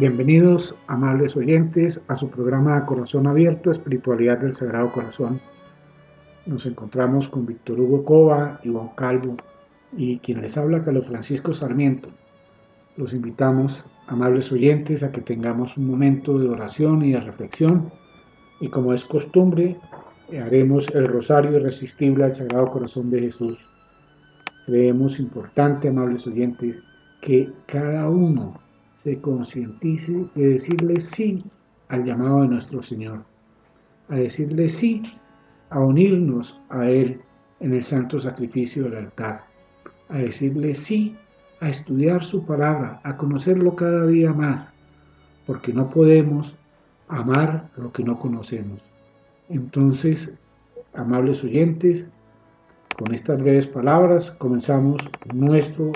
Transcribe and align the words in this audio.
Bienvenidos, 0.00 0.74
amables 0.86 1.36
oyentes, 1.36 2.00
a 2.08 2.16
su 2.16 2.30
programa 2.30 2.86
Corazón 2.86 3.26
Abierto, 3.26 3.70
Espiritualidad 3.70 4.38
del 4.38 4.54
Sagrado 4.54 4.90
Corazón. 4.92 5.40
Nos 6.46 6.64
encontramos 6.64 7.28
con 7.28 7.44
Víctor 7.44 7.80
Hugo 7.80 8.04
Cova, 8.04 8.60
Iván 8.64 8.90
Calvo 8.96 9.36
y 9.96 10.18
quien 10.18 10.40
les 10.40 10.56
habla, 10.56 10.82
Carlos 10.82 11.06
Francisco 11.06 11.52
Sarmiento. 11.52 12.08
Los 12.96 13.12
invitamos, 13.12 13.84
amables 14.06 14.50
oyentes, 14.50 15.02
a 15.02 15.12
que 15.12 15.20
tengamos 15.20 15.76
un 15.76 15.86
momento 15.86 16.38
de 16.38 16.48
oración 16.48 17.04
y 17.04 17.12
de 17.12 17.20
reflexión 17.20 17.90
y 18.60 18.68
como 18.68 18.92
es 18.92 19.04
costumbre, 19.04 19.76
haremos 20.38 20.88
el 20.94 21.08
rosario 21.08 21.58
irresistible 21.58 22.24
al 22.24 22.34
Sagrado 22.34 22.68
Corazón 22.68 23.10
de 23.10 23.20
Jesús. 23.20 23.66
Creemos 24.66 25.18
importante, 25.18 25.88
amables 25.88 26.26
oyentes, 26.26 26.80
que 27.22 27.50
cada 27.66 28.08
uno 28.08 28.60
se 29.02 29.18
concientice 29.20 30.26
de 30.34 30.48
decirle 30.54 31.00
sí 31.00 31.42
al 31.88 32.04
llamado 32.04 32.42
de 32.42 32.48
nuestro 32.48 32.82
Señor, 32.82 33.24
a 34.08 34.16
decirle 34.16 34.68
sí 34.68 35.02
a 35.70 35.80
unirnos 35.80 36.58
a 36.68 36.88
Él 36.88 37.20
en 37.60 37.74
el 37.74 37.82
santo 37.82 38.18
sacrificio 38.18 38.84
del 38.84 38.96
altar, 38.96 39.44
a 40.08 40.18
decirle 40.18 40.74
sí 40.74 41.16
a 41.60 41.68
estudiar 41.68 42.24
su 42.24 42.44
palabra, 42.44 43.00
a 43.04 43.16
conocerlo 43.16 43.76
cada 43.76 44.06
día 44.06 44.32
más, 44.32 44.72
porque 45.46 45.72
no 45.72 45.88
podemos 45.90 46.54
amar 47.08 47.68
lo 47.76 47.92
que 47.92 48.02
no 48.02 48.18
conocemos. 48.18 48.82
Entonces, 49.48 50.32
amables 50.94 51.44
oyentes, 51.44 52.08
con 52.98 53.14
estas 53.14 53.40
breves 53.40 53.66
palabras 53.66 54.30
comenzamos 54.32 55.02
nuestro 55.32 55.92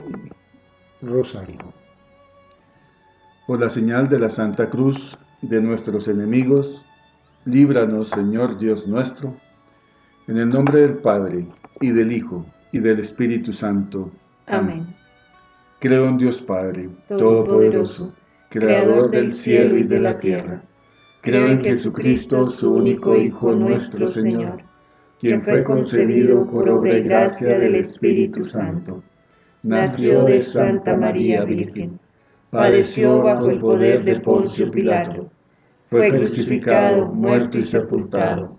rosario. 1.02 1.58
Por 3.46 3.60
la 3.60 3.68
señal 3.68 4.08
de 4.08 4.18
la 4.18 4.30
Santa 4.30 4.70
Cruz 4.70 5.16
de 5.42 5.60
nuestros 5.60 6.08
enemigos, 6.08 6.84
líbranos, 7.44 8.08
Señor 8.08 8.58
Dios 8.58 8.86
nuestro, 8.86 9.34
en 10.26 10.38
el 10.38 10.48
nombre 10.48 10.80
del 10.80 10.98
Padre, 10.98 11.46
y 11.80 11.90
del 11.90 12.12
Hijo, 12.12 12.46
y 12.72 12.78
del 12.78 13.00
Espíritu 13.00 13.52
Santo. 13.52 14.10
Amén. 14.46 14.86
Creo 15.80 16.08
en 16.08 16.16
Dios 16.16 16.40
Padre, 16.40 16.88
Todopoderoso, 17.08 18.12
Creador 18.48 19.10
del 19.10 19.34
cielo 19.34 19.76
y 19.76 19.82
de 19.82 20.00
la 20.00 20.16
tierra. 20.16 20.62
Creo 21.20 21.46
en 21.48 21.60
Jesucristo, 21.60 22.46
su 22.46 22.72
único 22.72 23.16
Hijo 23.16 23.54
nuestro 23.54 24.08
Señor, 24.08 24.62
quien 25.20 25.42
fue 25.42 25.62
concebido 25.62 26.46
por 26.46 26.68
obra 26.68 26.96
y 26.98 27.02
gracia 27.02 27.58
del 27.58 27.74
Espíritu 27.74 28.44
Santo. 28.44 29.02
Nació 29.62 30.24
de 30.24 30.40
Santa 30.40 30.96
María 30.96 31.44
Virgen. 31.44 31.98
Padeció 32.50 33.22
bajo 33.22 33.50
el 33.50 33.58
poder 33.58 34.04
de 34.04 34.20
Poncio 34.20 34.70
Pilato, 34.70 35.30
fue 35.90 36.10
crucificado, 36.10 37.06
muerto 37.06 37.58
y 37.58 37.62
sepultado, 37.62 38.58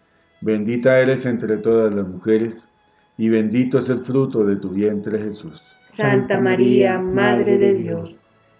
Bendita 0.41 0.99
eres 0.99 1.27
entre 1.27 1.57
todas 1.57 1.93
las 1.93 2.07
mujeres, 2.07 2.71
y 3.15 3.29
bendito 3.29 3.77
es 3.77 3.89
el 3.89 3.99
fruto 3.99 4.43
de 4.43 4.55
tu 4.55 4.69
vientre 4.69 5.19
Jesús. 5.19 5.63
Santa 5.83 6.39
María, 6.39 6.97
Madre 6.97 7.59
de 7.59 7.75
Dios, 7.75 8.15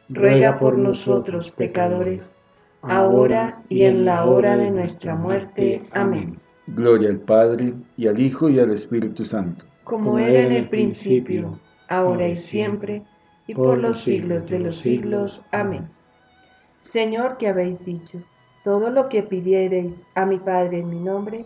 ruega 0.07 0.60
por 0.60 0.78
nosotros 0.78 1.50
pecadores, 1.50 2.36
ahora 2.83 3.63
y 3.68 3.83
en 3.83 4.06
la 4.06 4.25
hora 4.25 4.57
de 4.57 4.69
nuestra 4.69 5.16
muerte. 5.16 5.81
Amén. 5.92 6.38
Gloria 6.68 7.10
al 7.10 7.19
Padre, 7.19 7.74
y 7.98 8.07
al 8.07 8.19
Hijo, 8.19 8.48
y 8.48 8.60
al 8.60 8.72
Espíritu 8.72 9.25
Santo. 9.25 9.66
Como 9.83 10.19
era 10.19 10.42
en 10.42 10.51
el 10.51 10.69
principio, 10.69 11.60
ahora 11.88 12.28
y 12.28 12.38
siempre, 12.38 13.01
y 13.48 13.56
por 13.56 13.80
los 13.80 13.98
siglos 14.01 14.48
de 14.48 14.60
los 14.60 14.75
siglos. 14.75 15.48
Amén. 15.51 15.89
Señor, 16.80 17.38
que 17.38 17.48
habéis 17.48 17.83
dicho, 17.83 18.19
todo 18.63 18.92
lo 18.92 19.10
que 19.10 19.24
pidiereis 19.24 20.04
a 20.13 20.25
mi 20.25 20.38
Padre 20.38 20.80
en 20.80 20.89
mi 20.89 21.00
nombre, 21.00 21.45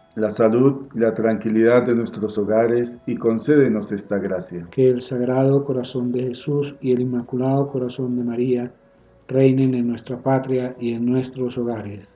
la 0.15 0.29
salud 0.29 0.87
y 0.93 0.99
la 0.99 1.13
tranquilidad 1.13 1.83
de 1.83 1.95
nuestros 1.95 2.37
hogares 2.37 3.01
y 3.07 3.15
concédenos 3.15 3.91
esta 3.91 4.17
gracia. 4.17 4.67
Que 4.71 4.89
el 4.89 5.01
Sagrado 5.01 5.63
Corazón 5.63 6.11
de 6.11 6.23
Jesús 6.23 6.75
y 6.81 6.91
el 6.91 7.01
Inmaculado 7.01 7.69
Corazón 7.69 8.17
de 8.17 8.23
María 8.23 8.73
reinen 9.27 9.73
en 9.73 9.87
nuestra 9.87 10.21
patria 10.21 10.75
y 10.79 10.93
en 10.93 11.05
nuestros 11.05 11.57
hogares. 11.57 12.07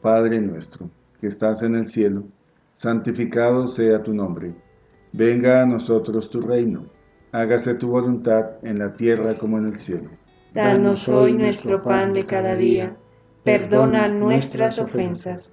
Padre 0.00 0.40
nuestro, 0.40 0.88
que 1.20 1.26
estás 1.26 1.62
en 1.62 1.74
el 1.74 1.86
cielo, 1.86 2.24
santificado 2.72 3.68
sea 3.68 4.02
tu 4.02 4.14
nombre. 4.14 4.54
Venga 5.12 5.62
a 5.62 5.66
nosotros 5.66 6.30
tu 6.30 6.40
reino. 6.40 6.86
Hágase 7.32 7.74
tu 7.74 7.88
voluntad 7.88 8.52
en 8.62 8.78
la 8.78 8.92
tierra 8.92 9.36
como 9.36 9.58
en 9.58 9.66
el 9.66 9.76
cielo. 9.76 10.08
Danos 10.54 11.08
hoy 11.08 11.32
nuestro 11.34 11.82
pan 11.82 12.12
de 12.12 12.24
cada 12.24 12.54
día. 12.54 12.96
Perdona 13.42 14.08
nuestras 14.08 14.78
ofensas 14.78 15.52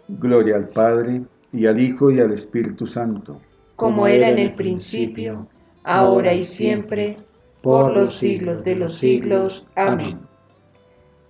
Gloria 0.19 0.55
al 0.57 0.69
Padre, 0.69 1.21
y 1.51 1.65
al 1.65 1.79
Hijo, 1.79 2.11
y 2.11 2.19
al 2.19 2.31
Espíritu 2.31 2.87
Santo. 2.87 3.39
Como 3.75 4.07
era 4.07 4.29
en 4.29 4.39
el 4.39 4.53
principio, 4.53 5.47
ahora 5.83 6.33
y 6.33 6.43
siempre, 6.43 7.17
por 7.61 7.93
los 7.93 8.13
siglos 8.13 8.63
de 8.63 8.75
los 8.75 8.95
siglos. 8.95 9.69
Amén. 9.75 10.19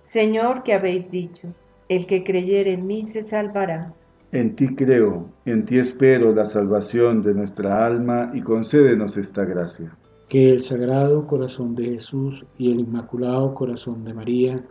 Señor, 0.00 0.62
que 0.62 0.74
habéis 0.74 1.10
dicho, 1.10 1.48
el 1.88 2.06
que 2.06 2.24
creyere 2.24 2.72
en 2.72 2.86
mí 2.86 3.02
se 3.02 3.22
salvará. 3.22 3.92
En 4.32 4.56
ti 4.56 4.74
creo, 4.74 5.28
en 5.44 5.64
ti 5.66 5.78
espero 5.78 6.34
la 6.34 6.46
salvación 6.46 7.20
de 7.22 7.34
nuestra 7.34 7.86
alma 7.86 8.30
y 8.34 8.40
concédenos 8.40 9.16
esta 9.16 9.44
gracia. 9.44 9.94
Que 10.28 10.50
el 10.50 10.62
Sagrado 10.62 11.26
Corazón 11.26 11.74
de 11.74 11.84
Jesús 11.84 12.46
y 12.56 12.72
el 12.72 12.80
Inmaculado 12.80 13.54
Corazón 13.54 14.04
de 14.04 14.14
María 14.14 14.64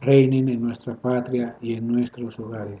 reinen 0.00 0.48
en 0.48 0.62
nuestra 0.62 0.94
patria 0.94 1.56
y 1.60 1.74
en 1.74 1.86
nuestros 1.86 2.38
hogares. 2.40 2.80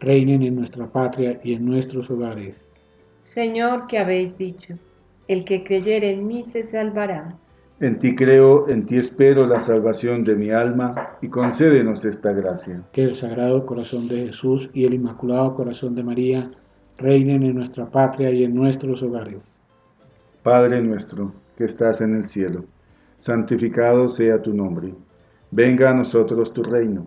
reinen 0.00 0.42
en 0.42 0.56
nuestra 0.56 0.86
patria 0.86 1.40
y 1.44 1.52
en 1.52 1.64
nuestros 1.64 2.10
hogares. 2.10 2.66
Señor, 3.20 3.86
que 3.86 3.98
habéis 3.98 4.36
dicho, 4.36 4.74
el 5.28 5.44
que 5.44 5.62
creyere 5.62 6.12
en 6.12 6.26
mí 6.26 6.42
se 6.42 6.62
salvará. 6.62 7.36
En 7.80 7.98
ti 7.98 8.14
creo, 8.14 8.68
en 8.68 8.84
ti 8.84 8.96
espero 8.96 9.46
la 9.46 9.60
salvación 9.60 10.24
de 10.24 10.34
mi 10.34 10.50
alma 10.50 11.16
y 11.22 11.28
concédenos 11.28 12.04
esta 12.04 12.32
gracia. 12.32 12.82
Que 12.92 13.04
el 13.04 13.14
Sagrado 13.14 13.64
Corazón 13.64 14.08
de 14.08 14.26
Jesús 14.26 14.68
y 14.74 14.84
el 14.84 14.94
Inmaculado 14.94 15.54
Corazón 15.54 15.94
de 15.94 16.02
María 16.02 16.50
reinen 16.98 17.42
en 17.42 17.54
nuestra 17.54 17.86
patria 17.86 18.30
y 18.30 18.44
en 18.44 18.54
nuestros 18.54 19.02
hogares. 19.02 19.38
Padre 20.42 20.82
nuestro, 20.82 21.32
que 21.56 21.64
estás 21.64 22.00
en 22.00 22.14
el 22.16 22.24
cielo, 22.24 22.64
santificado 23.18 24.08
sea 24.08 24.40
tu 24.42 24.52
nombre. 24.52 24.92
Venga 25.50 25.90
a 25.90 25.94
nosotros 25.94 26.52
tu 26.52 26.62
reino. 26.62 27.06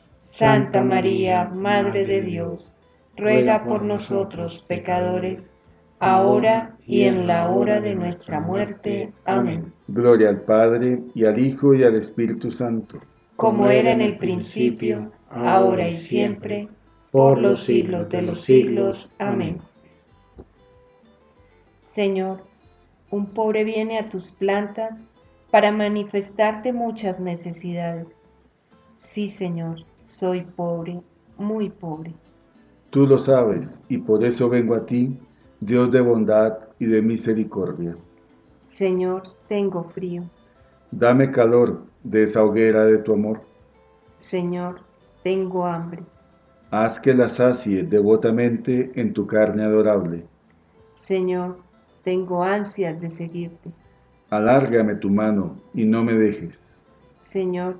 Santa 0.31 0.81
María, 0.81 1.43
Madre 1.43 2.05
de 2.05 2.21
Dios, 2.21 2.73
ruega 3.17 3.65
por 3.65 3.83
nosotros 3.83 4.63
pecadores, 4.65 5.51
ahora 5.99 6.77
y 6.87 7.01
en 7.01 7.27
la 7.27 7.49
hora 7.49 7.81
de 7.81 7.93
nuestra 7.95 8.39
muerte. 8.39 9.11
Amén. 9.25 9.73
Gloria 9.89 10.29
al 10.29 10.39
Padre, 10.39 11.01
y 11.13 11.25
al 11.25 11.37
Hijo, 11.37 11.73
y 11.73 11.83
al 11.83 11.95
Espíritu 11.95 12.49
Santo. 12.49 13.01
Como 13.35 13.67
era 13.67 13.91
en 13.91 13.99
el 13.99 14.17
principio, 14.17 15.11
ahora 15.29 15.89
y 15.89 15.97
siempre, 15.97 16.69
por 17.11 17.37
los 17.37 17.65
siglos 17.65 18.07
de 18.07 18.21
los 18.21 18.39
siglos. 18.39 19.13
Amén. 19.19 19.59
Señor, 21.81 22.37
un 23.09 23.25
pobre 23.25 23.65
viene 23.65 23.99
a 23.99 24.07
tus 24.07 24.31
plantas 24.31 25.03
para 25.51 25.73
manifestarte 25.73 26.71
muchas 26.71 27.19
necesidades. 27.19 28.17
Sí, 28.95 29.27
Señor, 29.27 29.83
soy 30.11 30.41
pobre, 30.41 31.01
muy 31.37 31.69
pobre. 31.69 32.13
Tú 32.89 33.07
lo 33.07 33.17
sabes, 33.17 33.85
y 33.87 33.97
por 33.97 34.23
eso 34.25 34.49
vengo 34.49 34.75
a 34.75 34.85
ti, 34.85 35.17
Dios 35.61 35.89
de 35.91 36.01
bondad 36.01 36.59
y 36.79 36.85
de 36.85 37.01
misericordia. 37.01 37.95
Señor, 38.67 39.23
tengo 39.47 39.85
frío. 39.85 40.23
Dame 40.91 41.31
calor 41.31 41.85
de 42.03 42.23
esa 42.23 42.43
hoguera 42.43 42.85
de 42.85 42.97
tu 42.97 43.13
amor. 43.13 43.41
Señor, 44.15 44.81
tengo 45.23 45.65
hambre. 45.65 46.03
Haz 46.71 46.99
que 46.99 47.13
la 47.13 47.29
sacie 47.29 47.83
devotamente 47.83 48.91
en 48.95 49.13
tu 49.13 49.25
carne 49.25 49.63
adorable. 49.63 50.25
Señor, 50.93 51.57
tengo 52.03 52.43
ansias 52.43 52.99
de 52.99 53.09
seguirte. 53.09 53.71
Alárgame 54.29 54.95
tu 54.95 55.09
mano 55.09 55.55
y 55.73 55.85
no 55.85 56.03
me 56.03 56.15
dejes. 56.15 56.61
Señor, 57.15 57.79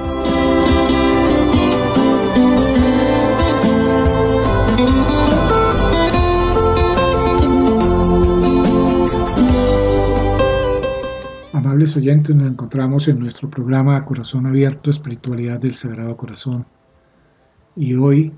Amables 11.91 12.07
oyentes, 12.07 12.35
nos 12.37 12.49
encontramos 12.49 13.07
en 13.09 13.19
nuestro 13.19 13.49
programa 13.49 14.05
Corazón 14.05 14.45
Abierto, 14.45 14.89
Espiritualidad 14.89 15.59
del 15.59 15.75
Sagrado 15.75 16.15
Corazón. 16.15 16.65
Y 17.75 17.95
hoy 17.95 18.31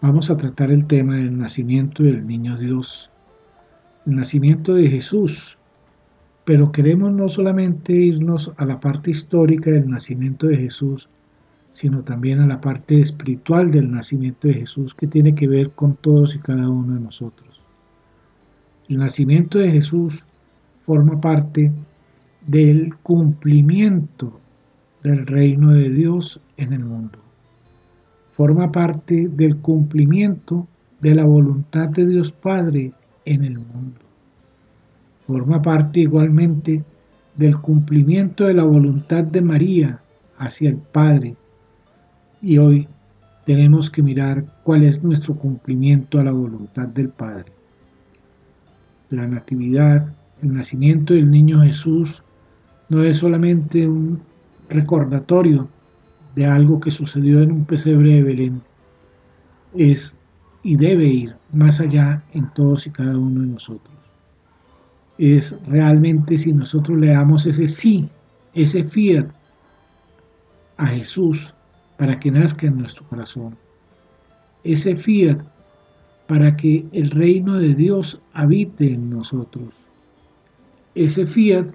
vamos 0.00 0.30
a 0.30 0.36
tratar 0.36 0.70
el 0.70 0.84
tema 0.84 1.16
del 1.16 1.36
nacimiento 1.36 2.04
del 2.04 2.24
Niño 2.24 2.56
Dios, 2.56 3.10
el 4.06 4.14
nacimiento 4.14 4.74
de 4.74 4.88
Jesús. 4.88 5.58
Pero 6.44 6.70
queremos 6.70 7.12
no 7.12 7.28
solamente 7.28 7.92
irnos 7.92 8.52
a 8.56 8.64
la 8.64 8.78
parte 8.78 9.10
histórica 9.10 9.70
del 9.70 9.90
nacimiento 9.90 10.46
de 10.46 10.58
Jesús, 10.58 11.08
sino 11.72 12.02
también 12.02 12.38
a 12.38 12.46
la 12.46 12.60
parte 12.60 13.00
espiritual 13.00 13.72
del 13.72 13.90
nacimiento 13.90 14.46
de 14.46 14.54
Jesús 14.54 14.94
que 14.94 15.08
tiene 15.08 15.34
que 15.34 15.48
ver 15.48 15.70
con 15.70 15.96
todos 15.96 16.36
y 16.36 16.38
cada 16.38 16.68
uno 16.68 16.94
de 16.94 17.00
nosotros. 17.00 17.60
El 18.88 18.98
nacimiento 18.98 19.58
de 19.58 19.72
Jesús 19.72 20.24
forma 20.82 21.20
parte 21.20 21.72
del 22.46 22.94
cumplimiento 23.02 24.40
del 25.02 25.26
reino 25.26 25.72
de 25.72 25.90
Dios 25.90 26.40
en 26.56 26.72
el 26.72 26.84
mundo. 26.84 27.18
Forma 28.32 28.72
parte 28.72 29.28
del 29.28 29.56
cumplimiento 29.58 30.66
de 31.00 31.14
la 31.14 31.24
voluntad 31.24 31.88
de 31.88 32.06
Dios 32.06 32.32
Padre 32.32 32.92
en 33.24 33.44
el 33.44 33.58
mundo. 33.58 34.00
Forma 35.26 35.60
parte 35.62 36.00
igualmente 36.00 36.82
del 37.36 37.58
cumplimiento 37.60 38.46
de 38.46 38.54
la 38.54 38.64
voluntad 38.64 39.24
de 39.24 39.42
María 39.42 40.00
hacia 40.38 40.70
el 40.70 40.76
Padre. 40.76 41.36
Y 42.40 42.58
hoy 42.58 42.88
tenemos 43.46 43.90
que 43.90 44.02
mirar 44.02 44.44
cuál 44.64 44.82
es 44.82 45.02
nuestro 45.02 45.34
cumplimiento 45.34 46.18
a 46.18 46.24
la 46.24 46.32
voluntad 46.32 46.88
del 46.88 47.08
Padre. 47.08 47.52
La 49.10 49.26
natividad, 49.26 50.12
el 50.42 50.54
nacimiento 50.54 51.14
del 51.14 51.30
niño 51.30 51.60
Jesús, 51.62 52.22
no 52.92 53.02
es 53.02 53.16
solamente 53.16 53.88
un 53.88 54.20
recordatorio 54.68 55.66
de 56.34 56.44
algo 56.44 56.78
que 56.78 56.90
sucedió 56.90 57.40
en 57.40 57.50
un 57.50 57.64
pesebre 57.64 58.16
de 58.16 58.22
Belén, 58.22 58.62
es 59.74 60.14
y 60.62 60.76
debe 60.76 61.06
ir 61.06 61.34
más 61.54 61.80
allá 61.80 62.22
en 62.34 62.52
todos 62.52 62.86
y 62.86 62.90
cada 62.90 63.16
uno 63.16 63.40
de 63.40 63.46
nosotros. 63.46 63.94
Es 65.16 65.56
realmente 65.66 66.36
si 66.36 66.52
nosotros 66.52 66.98
le 66.98 67.08
damos 67.08 67.46
ese 67.46 67.66
sí, 67.66 68.10
ese 68.52 68.84
fiat 68.84 69.26
a 70.76 70.88
Jesús 70.88 71.54
para 71.96 72.20
que 72.20 72.30
nazca 72.30 72.66
en 72.66 72.76
nuestro 72.76 73.08
corazón. 73.08 73.56
Ese 74.64 74.96
fiat 74.96 75.40
para 76.26 76.54
que 76.56 76.84
el 76.92 77.08
reino 77.10 77.58
de 77.58 77.74
Dios 77.74 78.20
habite 78.34 78.92
en 78.92 79.08
nosotros. 79.08 79.74
Ese 80.94 81.24
fiat 81.24 81.68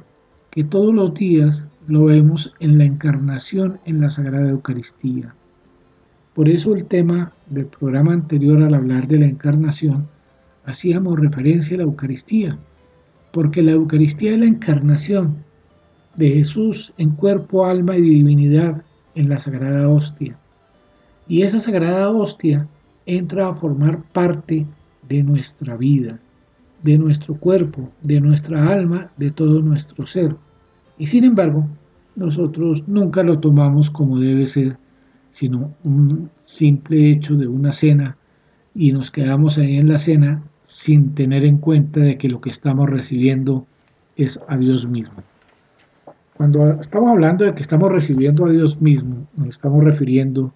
que 0.52 0.64
todos 0.64 0.94
los 0.94 1.14
días 1.14 1.68
lo 1.88 2.06
vemos 2.06 2.54
en 2.60 2.78
la 2.78 2.84
encarnación 2.84 3.80
en 3.86 4.02
la 4.02 4.10
Sagrada 4.10 4.50
Eucaristía. 4.50 5.34
Por 6.34 6.50
eso 6.50 6.76
el 6.76 6.86
tema 6.86 7.32
del 7.50 7.66
programa 7.66 8.14
anterior 8.14 8.62
al 8.62 8.74
hablar 8.74 9.08
de 9.08 9.20
la 9.20 9.26
encarnación 9.26 10.08
hacíamos 10.66 11.20
referencia 11.20 11.76
a 11.76 11.78
la 11.80 11.84
Eucaristía, 11.86 12.58
porque 13.32 13.64
la 13.64 13.72
Eucaristía 13.72 14.34
es 14.34 14.40
la 14.40 14.46
encarnación 14.46 15.38
de 16.16 16.30
Jesús 16.30 16.94
en 16.98 17.12
cuerpo, 17.12 17.66
alma 17.66 17.96
y 17.96 18.02
divinidad 18.02 18.84
en 19.16 19.30
la 19.30 19.40
Sagrada 19.40 19.88
Hostia. 19.88 20.38
Y 21.28 21.42
esa 21.42 21.60
Sagrada 21.60 22.10
Hostia 22.10 22.68
entra 23.06 23.48
a 23.48 23.56
formar 23.56 24.04
parte 24.12 24.66
de 25.08 25.24
nuestra 25.24 25.78
vida, 25.78 26.20
de 26.84 26.98
nuestro 26.98 27.36
cuerpo, 27.36 27.90
de 28.02 28.22
nuestra 28.22 28.72
alma, 28.72 29.10
de 29.18 29.32
todo 29.32 29.62
nuestro 29.62 30.06
ser. 30.08 30.36
Y 30.98 31.08
sin 31.08 31.24
embargo, 31.24 31.68
nosotros 32.16 32.84
nunca 32.88 33.24
lo 33.24 33.40
tomamos 33.40 33.92
como 33.92 34.20
debe 34.20 34.48
ser, 34.48 34.78
sino 35.32 35.74
un 35.84 36.30
simple 36.42 37.12
hecho 37.12 37.36
de 37.36 37.48
una 37.48 37.72
cena 37.72 38.18
y 38.74 38.92
nos 38.92 39.12
quedamos 39.12 39.58
ahí 39.58 39.78
en 39.78 39.90
la 39.90 39.98
cena 39.98 40.44
sin 40.64 41.14
tener 41.16 41.46
en 41.46 41.58
cuenta 41.58 42.00
de 42.00 42.18
que 42.18 42.28
lo 42.28 42.42
que 42.42 42.50
estamos 42.50 42.90
recibiendo 42.90 43.66
es 44.16 44.40
a 44.48 44.58
Dios 44.58 44.88
mismo. 44.88 45.24
Cuando 46.36 46.80
estamos 46.80 47.10
hablando 47.10 47.46
de 47.46 47.54
que 47.54 47.62
estamos 47.62 47.92
recibiendo 47.92 48.46
a 48.46 48.52
Dios 48.52 48.82
mismo, 48.82 49.28
nos 49.36 49.50
estamos 49.50 49.84
refiriendo 49.84 50.54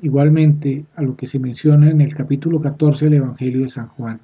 igualmente 0.00 0.84
a 0.96 1.02
lo 1.02 1.16
que 1.16 1.26
se 1.26 1.38
menciona 1.38 1.90
en 1.90 2.00
el 2.00 2.14
capítulo 2.14 2.60
14 2.60 3.06
del 3.06 3.14
Evangelio 3.14 3.62
de 3.62 3.68
San 3.68 3.88
Juan. 3.88 4.20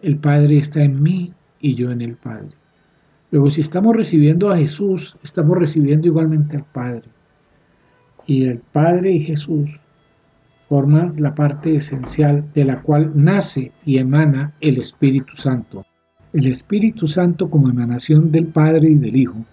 El 0.00 0.18
Padre 0.18 0.58
está 0.58 0.82
en 0.82 1.02
mí 1.02 1.32
y 1.60 1.74
yo 1.74 1.90
en 1.90 2.02
el 2.02 2.16
Padre. 2.16 2.50
Luego, 3.30 3.50
si 3.50 3.60
estamos 3.60 3.96
recibiendo 3.96 4.50
a 4.50 4.56
Jesús, 4.56 5.16
estamos 5.22 5.56
recibiendo 5.58 6.06
igualmente 6.06 6.56
al 6.56 6.64
Padre. 6.64 7.04
Y 8.26 8.46
el 8.46 8.58
Padre 8.58 9.12
y 9.12 9.20
Jesús 9.20 9.80
forman 10.68 11.14
la 11.18 11.34
parte 11.34 11.76
esencial 11.76 12.44
de 12.54 12.64
la 12.64 12.82
cual 12.82 13.12
nace 13.14 13.72
y 13.84 13.98
emana 13.98 14.52
el 14.60 14.78
Espíritu 14.78 15.36
Santo. 15.36 15.86
El 16.32 16.46
Espíritu 16.46 17.08
Santo 17.08 17.48
como 17.48 17.70
emanación 17.70 18.30
del 18.30 18.46
Padre 18.46 18.90
y 18.90 18.96
del 18.96 19.16
Hijo 19.16 19.44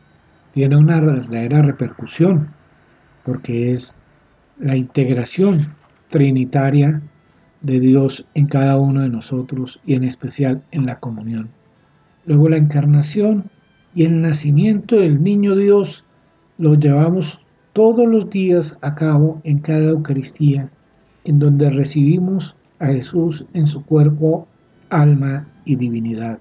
tiene 0.54 0.76
una 0.76 1.00
verdadera 1.00 1.62
repercusión, 1.62 2.50
porque 3.24 3.72
es 3.72 3.98
la 4.60 4.76
integración 4.76 5.74
trinitaria 6.10 7.02
de 7.64 7.80
Dios 7.80 8.26
en 8.36 8.46
cada 8.46 8.78
uno 8.78 9.02
de 9.02 9.10
nosotros 9.10 9.80
y 9.86 9.96
en 9.96 10.04
especial 10.04 10.62
en 10.72 10.86
la 10.86 11.00
comunión. 11.00 11.50
Luego 12.26 12.50
la 12.50 12.58
encarnación 12.58 13.50
y 13.96 14.04
el 14.04 14.22
nacimiento 14.22 14.98
del 14.98 15.24
niño 15.24 15.56
Dios 15.56 16.06
lo 16.58 16.76
llevamos 16.76 17.42
todos 17.74 18.08
los 18.08 18.30
días 18.30 18.78
a 18.82 18.94
cabo 18.94 19.42
en 19.44 19.60
cada 19.60 19.90
Eucaristía, 19.90 20.70
en 21.24 21.40
donde 21.40 21.70
recibimos 21.70 22.56
a 22.80 22.88
Jesús 22.88 23.46
en 23.54 23.66
su 23.66 23.84
cuerpo, 23.84 24.48
alma 24.90 25.48
y 25.66 25.76
divinidad. 25.76 26.40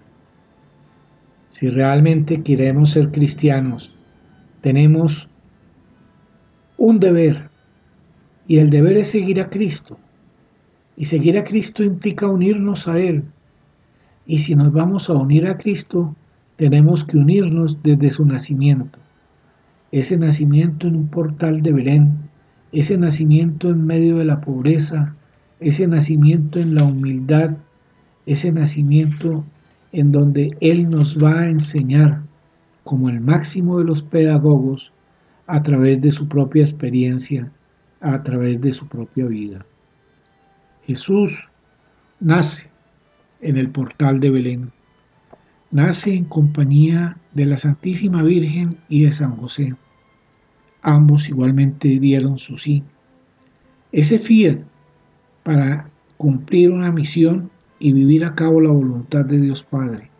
Si 1.49 1.69
realmente 1.69 2.43
queremos 2.43 2.91
ser 2.91 3.11
cristianos, 3.11 3.95
tenemos 4.61 5.29
un 6.77 6.99
deber 6.99 7.51
y 8.49 8.59
el 8.59 8.71
deber 8.71 8.97
es 8.97 9.09
seguir 9.09 9.41
a 9.41 9.49
Cristo. 9.49 9.99
Y 10.97 11.07
seguir 11.07 11.39
a 11.39 11.45
Cristo 11.45 11.83
implica 11.83 12.29
unirnos 12.29 12.87
a 12.89 12.99
Él. 12.99 13.25
Y 14.27 14.39
si 14.39 14.55
nos 14.55 14.73
vamos 14.73 15.11
a 15.11 15.15
unir 15.15 15.47
a 15.47 15.57
Cristo, 15.57 16.15
tenemos 16.57 17.05
que 17.05 17.17
unirnos 17.17 17.83
desde 17.83 18.11
su 18.11 18.25
nacimiento. 18.25 18.99
Ese 19.91 20.17
nacimiento 20.17 20.87
en 20.87 20.97
un 20.97 21.09
portal 21.09 21.63
de 21.63 21.73
Belén, 21.73 22.13
ese 22.73 22.97
nacimiento 22.97 23.71
en 23.71 23.85
medio 23.85 24.19
de 24.19 24.25
la 24.25 24.41
pobreza, 24.41 25.15
ese 25.61 25.87
nacimiento 25.87 26.59
en 26.59 26.75
la 26.75 26.85
humildad, 26.85 27.57
ese 28.27 28.53
nacimiento 28.53 29.45
en 29.93 30.13
donde 30.13 30.57
Él 30.61 30.89
nos 30.91 31.23
va 31.23 31.41
a 31.41 31.49
enseñar 31.49 32.23
como 32.85 33.09
el 33.09 33.21
máximo 33.21 33.79
de 33.79 33.85
los 33.85 34.03
pedagogos 34.03 34.93
a 35.47 35.63
través 35.63 36.01
de 36.01 36.11
su 36.11 36.29
propia 36.29 36.63
experiencia, 36.63 37.51
a 38.01 38.23
través 38.23 38.61
de 38.61 38.73
su 38.73 38.89
propia 38.89 39.27
vida. 39.27 39.65
Jesús 40.87 41.49
nace 42.19 42.69
en 43.41 43.57
el 43.57 43.71
portal 43.71 44.19
de 44.19 44.31
Belén, 44.31 44.73
nace 45.71 46.15
en 46.17 46.25
compañía 46.25 47.19
de 47.35 47.47
la 47.47 47.57
Santísima 47.57 48.23
Virgen 48.25 48.79
y 48.89 49.05
de 49.05 49.13
San 49.13 49.37
José. 49.37 49.77
Ambos 50.83 51.29
igualmente 51.29 51.89
dieron 52.01 52.39
su 52.39 52.59
sí. 52.59 52.83
Ese 53.93 54.19
fiel 54.19 54.65
para 55.45 55.89
cumplir 56.17 56.73
una 56.73 56.91
misión 56.91 57.49
y 57.79 57.93
vivir 57.93 58.25
a 58.25 58.35
cabo 58.35 58.61
la 58.61 58.71
voluntad 58.71 59.25
de 59.25 59.41
Dios 59.41 59.63
Padre. 59.63 60.11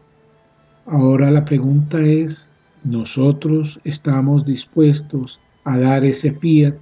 Ahora 0.87 1.31
la 1.33 1.45
pregunta 1.45 2.01
es, 2.01 2.51
nosotros 2.85 3.81
estamos 3.83 4.47
dispuestos 4.47 5.41
a 5.65 5.79
dar 5.79 6.05
ese 6.05 6.33
fiat, 6.33 6.75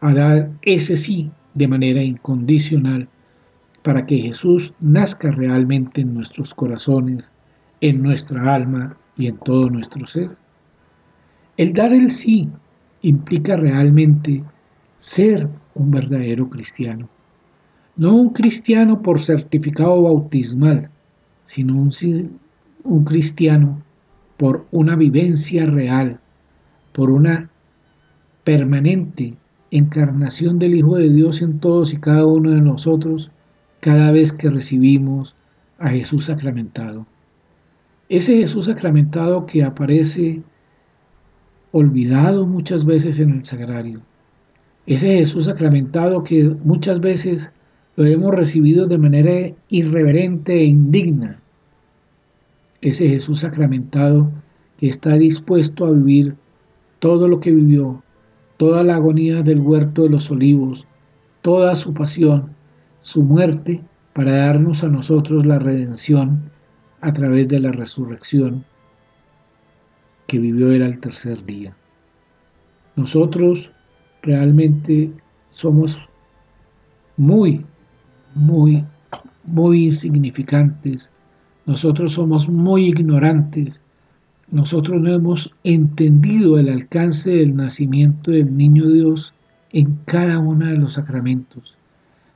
a 0.00 0.12
dar 0.12 0.50
ese 0.62 0.96
sí 0.96 1.30
de 1.54 1.68
manera 1.68 2.02
incondicional 2.02 3.08
para 3.88 4.04
que 4.04 4.18
Jesús 4.18 4.74
nazca 4.80 5.30
realmente 5.30 6.02
en 6.02 6.12
nuestros 6.12 6.52
corazones, 6.52 7.30
en 7.80 8.02
nuestra 8.02 8.54
alma 8.54 8.98
y 9.16 9.28
en 9.28 9.38
todo 9.38 9.70
nuestro 9.70 10.06
ser. 10.06 10.36
El 11.56 11.72
dar 11.72 11.94
el 11.94 12.10
sí 12.10 12.50
implica 13.00 13.56
realmente 13.56 14.44
ser 14.98 15.48
un 15.72 15.90
verdadero 15.90 16.50
cristiano. 16.50 17.08
No 17.96 18.14
un 18.14 18.34
cristiano 18.34 19.00
por 19.00 19.20
certificado 19.20 20.02
bautismal, 20.02 20.90
sino 21.46 21.74
un, 21.74 21.90
un 22.84 23.04
cristiano 23.04 23.82
por 24.36 24.66
una 24.70 24.96
vivencia 24.96 25.64
real, 25.64 26.20
por 26.92 27.10
una 27.10 27.48
permanente 28.44 29.34
encarnación 29.70 30.58
del 30.58 30.74
Hijo 30.74 30.98
de 30.98 31.08
Dios 31.08 31.40
en 31.40 31.58
todos 31.58 31.94
y 31.94 31.96
cada 31.96 32.26
uno 32.26 32.50
de 32.50 32.60
nosotros 32.60 33.30
cada 33.80 34.10
vez 34.10 34.32
que 34.32 34.50
recibimos 34.50 35.34
a 35.78 35.90
Jesús 35.90 36.26
sacramentado. 36.26 37.06
Ese 38.08 38.38
Jesús 38.38 38.66
sacramentado 38.66 39.46
que 39.46 39.62
aparece 39.62 40.42
olvidado 41.72 42.46
muchas 42.46 42.84
veces 42.84 43.20
en 43.20 43.30
el 43.30 43.44
sagrario. 43.44 44.00
Ese 44.86 45.18
Jesús 45.18 45.44
sacramentado 45.44 46.24
que 46.24 46.44
muchas 46.64 47.00
veces 47.00 47.52
lo 47.96 48.04
hemos 48.06 48.34
recibido 48.34 48.86
de 48.86 48.98
manera 48.98 49.54
irreverente 49.68 50.54
e 50.54 50.64
indigna 50.64 51.40
ese 52.80 53.08
Jesús 53.08 53.40
sacramentado 53.40 54.30
que 54.78 54.88
está 54.88 55.14
dispuesto 55.14 55.86
a 55.86 55.90
vivir 55.90 56.36
todo 57.00 57.26
lo 57.26 57.40
que 57.40 57.52
vivió, 57.52 58.02
toda 58.56 58.84
la 58.84 58.96
agonía 58.96 59.42
del 59.42 59.60
huerto 59.60 60.02
de 60.02 60.10
los 60.10 60.30
olivos, 60.30 60.86
toda 61.42 61.74
su 61.74 61.92
pasión, 61.92 62.54
su 63.00 63.22
muerte, 63.22 63.82
para 64.12 64.36
darnos 64.36 64.82
a 64.82 64.88
nosotros 64.88 65.46
la 65.46 65.60
redención 65.60 66.50
a 67.00 67.12
través 67.12 67.46
de 67.48 67.60
la 67.60 67.70
resurrección. 67.70 68.64
que 70.26 70.38
vivió 70.38 70.72
él 70.72 70.82
al 70.82 70.98
tercer 70.98 71.42
día. 71.46 71.74
Nosotros 72.96 73.72
realmente 74.20 75.10
somos 75.50 75.98
muy, 77.16 77.64
muy, 78.34 78.84
muy 79.44 79.86
insignificantes. 79.86 81.08
Nosotros 81.64 82.12
somos 82.12 82.46
muy 82.46 82.88
ignorantes. 82.88 83.82
Nosotros 84.50 85.00
no 85.00 85.12
hemos 85.14 85.50
entendido 85.64 86.58
el 86.58 86.68
alcance 86.68 87.30
del 87.30 87.56
nacimiento 87.56 88.32
del 88.32 88.54
niño 88.54 88.86
Dios 88.88 89.32
en 89.72 89.96
cada 90.04 90.38
uno 90.40 90.66
de 90.66 90.76
los 90.76 90.92
sacramentos. 90.94 91.77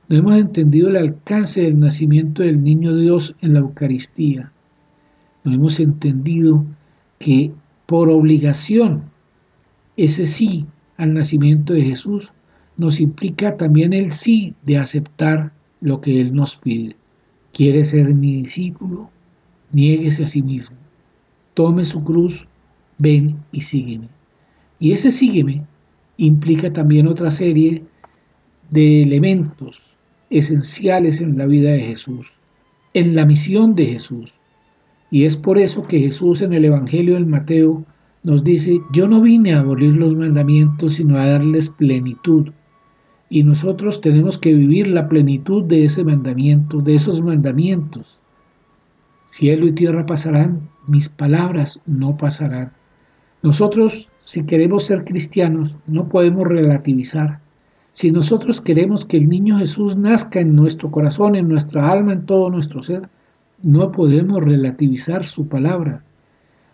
No 0.09 0.17
hemos 0.17 0.35
entendido 0.35 0.89
el 0.89 0.97
alcance 0.97 1.61
del 1.61 1.79
nacimiento 1.79 2.43
del 2.43 2.61
niño 2.61 2.93
Dios 2.93 3.35
en 3.41 3.53
la 3.53 3.59
Eucaristía. 3.59 4.51
No 5.45 5.53
hemos 5.53 5.79
entendido 5.79 6.65
que 7.19 7.53
por 7.85 8.09
obligación 8.09 9.03
ese 9.95 10.25
sí 10.25 10.65
al 10.97 11.13
nacimiento 11.13 11.71
de 11.71 11.83
Jesús 11.83 12.33
nos 12.75 12.99
implica 12.99 13.55
también 13.55 13.93
el 13.93 14.11
sí 14.11 14.55
de 14.63 14.77
aceptar 14.77 15.53
lo 15.79 16.01
que 16.01 16.19
Él 16.19 16.35
nos 16.35 16.57
pide. 16.57 16.97
¿Quiere 17.53 17.85
ser 17.85 18.13
mi 18.13 18.41
discípulo? 18.41 19.09
Niéguese 19.71 20.25
a 20.25 20.27
sí 20.27 20.43
mismo. 20.43 20.75
Tome 21.53 21.85
su 21.85 22.03
cruz, 22.03 22.45
ven 22.97 23.37
y 23.53 23.61
sígueme. 23.61 24.09
Y 24.79 24.91
ese 24.91 25.11
sígueme 25.11 25.65
implica 26.17 26.73
también 26.73 27.07
otra 27.07 27.31
serie 27.31 27.83
de 28.69 29.03
elementos 29.03 29.92
esenciales 30.33 31.21
en 31.21 31.37
la 31.37 31.45
vida 31.45 31.71
de 31.71 31.81
Jesús, 31.81 32.33
en 32.93 33.15
la 33.15 33.25
misión 33.25 33.75
de 33.75 33.85
Jesús. 33.85 34.33
Y 35.11 35.25
es 35.25 35.37
por 35.37 35.59
eso 35.59 35.83
que 35.83 35.99
Jesús 35.99 36.41
en 36.41 36.53
el 36.53 36.65
Evangelio 36.65 37.13
del 37.13 37.27
Mateo 37.27 37.85
nos 38.23 38.43
dice, 38.43 38.81
yo 38.91 39.07
no 39.07 39.21
vine 39.21 39.53
a 39.53 39.59
abolir 39.59 39.93
los 39.93 40.15
mandamientos, 40.15 40.93
sino 40.93 41.17
a 41.17 41.27
darles 41.27 41.69
plenitud. 41.69 42.49
Y 43.29 43.43
nosotros 43.43 44.01
tenemos 44.01 44.39
que 44.39 44.53
vivir 44.53 44.87
la 44.87 45.07
plenitud 45.07 45.65
de 45.65 45.85
ese 45.85 46.03
mandamiento, 46.03 46.79
de 46.79 46.95
esos 46.95 47.21
mandamientos. 47.21 48.19
Cielo 49.27 49.67
y 49.67 49.73
tierra 49.73 50.05
pasarán, 50.05 50.69
mis 50.87 51.09
palabras 51.09 51.79
no 51.85 52.17
pasarán. 52.17 52.71
Nosotros, 53.43 54.09
si 54.23 54.45
queremos 54.45 54.85
ser 54.85 55.03
cristianos, 55.03 55.75
no 55.85 56.09
podemos 56.09 56.47
relativizar. 56.47 57.42
Si 57.93 58.11
nosotros 58.11 58.59
queremos 58.59 59.05
que 59.05 59.17
el 59.17 59.29
niño 59.29 59.57
Jesús 59.57 59.95
nazca 59.95 60.39
en 60.39 60.55
nuestro 60.55 60.91
corazón, 60.91 61.35
en 61.35 61.47
nuestra 61.47 61.89
alma, 61.89 62.13
en 62.13 62.25
todo 62.25 62.49
nuestro 62.49 62.83
ser, 62.83 63.09
no 63.61 63.91
podemos 63.91 64.43
relativizar 64.43 65.23
su 65.23 65.47
palabra 65.47 66.03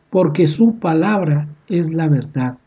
porque 0.09 0.47
su 0.47 0.79
palabra 0.79 1.47
es 1.67 1.93
la 1.93 2.07
verdad. 2.07 2.57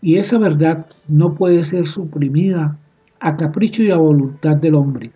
Y 0.00 0.16
esa 0.16 0.38
verdad 0.38 0.86
no 1.08 1.34
puede 1.34 1.64
ser 1.64 1.86
suprimida 1.86 2.78
a 3.20 3.36
capricho 3.36 3.82
y 3.82 3.90
a 3.90 3.96
voluntad 3.96 4.56
del 4.56 4.76
hombre. 4.76 5.10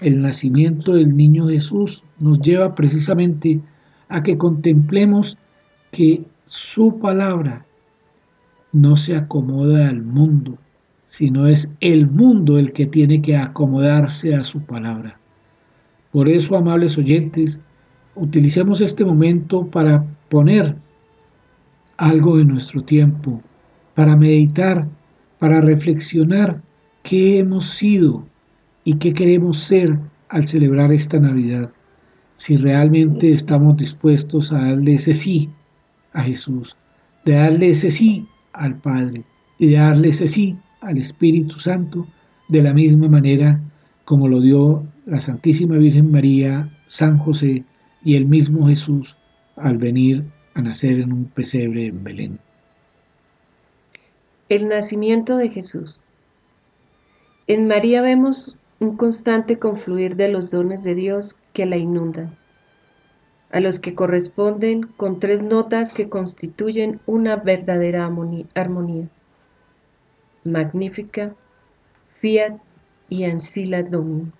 El 0.00 0.22
nacimiento 0.22 0.92
del 0.92 1.16
niño 1.16 1.48
Jesús 1.48 2.02
nos 2.18 2.40
lleva 2.40 2.74
precisamente 2.74 3.60
a 4.08 4.22
que 4.22 4.38
contemplemos 4.38 5.36
que 5.90 6.24
su 6.46 6.98
palabra 6.98 7.66
no 8.72 8.96
se 8.96 9.16
acomoda 9.16 9.88
al 9.88 10.02
mundo, 10.02 10.58
sino 11.08 11.46
es 11.46 11.68
el 11.80 12.08
mundo 12.08 12.58
el 12.58 12.72
que 12.72 12.86
tiene 12.86 13.22
que 13.22 13.36
acomodarse 13.36 14.34
a 14.34 14.44
su 14.44 14.60
palabra. 14.62 15.18
Por 16.12 16.28
eso, 16.28 16.56
amables 16.56 16.98
oyentes, 16.98 17.60
utilicemos 18.14 18.80
este 18.80 19.04
momento 19.04 19.66
para 19.66 20.04
poner 20.28 20.76
algo 21.96 22.36
de 22.36 22.44
nuestro 22.44 22.82
tiempo 22.82 23.42
para 23.96 24.14
meditar, 24.14 24.86
para 25.40 25.60
reflexionar 25.60 26.62
qué 27.02 27.38
hemos 27.40 27.70
sido 27.70 28.24
y 28.84 28.98
qué 28.98 29.12
queremos 29.14 29.58
ser 29.58 29.98
al 30.28 30.46
celebrar 30.46 30.92
esta 30.92 31.18
Navidad. 31.18 31.72
Si 32.34 32.58
realmente 32.58 33.32
estamos 33.32 33.78
dispuestos 33.78 34.52
a 34.52 34.58
darle 34.58 34.94
ese 34.94 35.14
sí 35.14 35.48
a 36.12 36.22
Jesús, 36.22 36.76
de 37.24 37.32
darle 37.32 37.70
ese 37.70 37.90
sí 37.90 38.28
al 38.52 38.76
Padre 38.76 39.24
y 39.58 39.68
de 39.68 39.76
darle 39.78 40.10
ese 40.10 40.28
sí 40.28 40.58
al 40.80 40.98
Espíritu 40.98 41.58
Santo 41.58 42.06
de 42.48 42.62
la 42.62 42.72
misma 42.72 43.08
manera 43.08 43.60
como 44.04 44.28
lo 44.28 44.40
dio 44.40 44.86
la 45.04 45.20
Santísima 45.20 45.76
Virgen 45.76 46.10
María, 46.10 46.70
San 46.86 47.18
José 47.18 47.64
y 48.04 48.14
el 48.14 48.26
mismo 48.26 48.68
Jesús 48.68 49.16
al 49.56 49.78
venir 49.78 50.24
a 50.54 50.62
nacer 50.62 51.00
en 51.00 51.12
un 51.12 51.24
pesebre 51.24 51.86
en 51.86 52.04
Belén. 52.04 52.38
El 54.48 54.68
nacimiento 54.68 55.36
de 55.36 55.48
Jesús. 55.48 56.00
En 57.48 57.66
María 57.66 58.00
vemos 58.00 58.56
un 58.78 58.96
constante 58.96 59.58
confluir 59.58 60.14
de 60.14 60.28
los 60.28 60.50
dones 60.52 60.84
de 60.84 60.94
Dios 60.94 61.40
que 61.52 61.66
la 61.66 61.76
inundan, 61.76 62.36
a 63.50 63.60
los 63.60 63.80
que 63.80 63.94
corresponden 63.94 64.82
con 64.82 65.18
tres 65.18 65.42
notas 65.42 65.92
que 65.92 66.08
constituyen 66.08 67.00
una 67.06 67.36
verdadera 67.36 68.04
armonía. 68.04 69.08
Magnífica, 70.46 71.34
Fiat 72.20 72.58
y 73.08 73.24
Ancilla 73.24 73.82
Domini. 73.82 74.30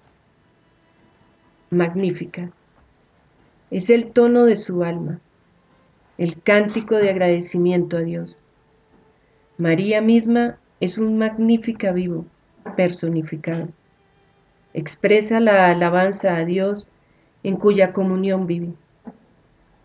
Magnífica. 1.71 2.51
Es 3.73 3.91
el 3.91 4.13
tono 4.13 4.45
de 4.45 4.55
su 4.55 4.85
alma, 4.85 5.19
el 6.17 6.41
cántico 6.41 6.95
de 6.95 7.11
agradecimiento 7.11 7.97
a 7.97 8.03
Dios. 8.03 8.39
María 9.59 10.01
misma 10.01 10.59
es 10.79 10.99
un 10.99 11.19
magnífica 11.19 11.91
vivo 11.91 12.25
personificado. 12.77 13.69
Expresa 14.75 15.41
la 15.41 15.71
alabanza 15.71 16.37
a 16.37 16.45
Dios 16.45 16.87
en 17.43 17.57
cuya 17.57 17.93
comunión 17.93 18.47
vive. 18.47 18.75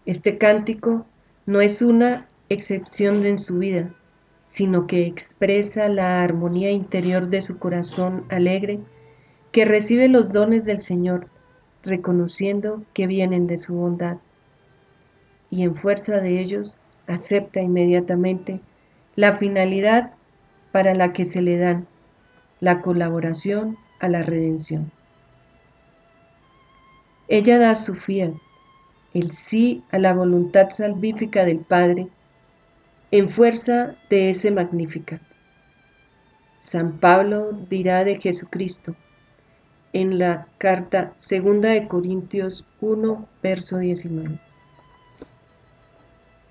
Este 0.06 0.38
cántico 0.38 1.06
no 1.48 1.62
es 1.62 1.82
una 1.82 2.28
excepción 2.50 3.26
en 3.26 3.40
su 3.40 3.58
vida, 3.58 3.92
sino 4.52 4.86
que 4.86 5.08
expresa 5.08 5.88
la 5.88 6.22
armonía 6.22 6.72
interior 6.72 7.30
de 7.30 7.42
su 7.42 7.58
corazón 7.58 8.26
alegre 8.30 8.80
que 9.54 9.64
recibe 9.64 10.10
los 10.10 10.34
dones 10.34 10.66
del 10.66 10.82
Señor, 10.82 11.28
reconociendo 11.84 12.84
que 12.94 13.08
vienen 13.08 13.48
de 13.48 13.56
su 13.56 13.74
bondad 13.74 14.18
y 15.50 15.64
en 15.64 15.76
fuerza 15.76 16.18
de 16.18 16.42
ellos 16.42 16.78
acepta 17.08 17.62
inmediatamente 17.62 18.60
la 19.16 19.38
finalidad 19.38 20.12
para 20.74 20.96
la 20.96 21.14
que 21.14 21.24
se 21.24 21.42
le 21.42 21.58
dan, 21.58 21.88
la 22.60 22.82
colaboración 22.82 23.78
a 24.00 24.10
la 24.10 24.22
redención. 24.22 24.92
Ella 27.30 27.58
da 27.58 27.76
su 27.76 27.96
fiel, 27.96 28.36
el 29.14 29.32
sí 29.32 29.82
a 29.92 29.98
la 29.98 30.14
voluntad 30.14 30.70
salvífica 30.72 31.46
del 31.46 31.60
Padre, 31.60 32.10
en 33.12 33.30
fuerza 33.30 33.95
de 34.10 34.30
ese 34.30 34.52
Magnificat. 34.52 35.21
San 36.58 37.00
Pablo 37.00 37.52
dirá 37.69 38.04
de 38.04 38.19
Jesucristo 38.19 38.95
en 39.93 40.17
la 40.17 40.47
carta 40.58 41.13
segunda 41.17 41.69
de 41.69 41.88
Corintios 41.88 42.65
1, 42.80 43.28
verso 43.43 43.78
19 43.78 44.39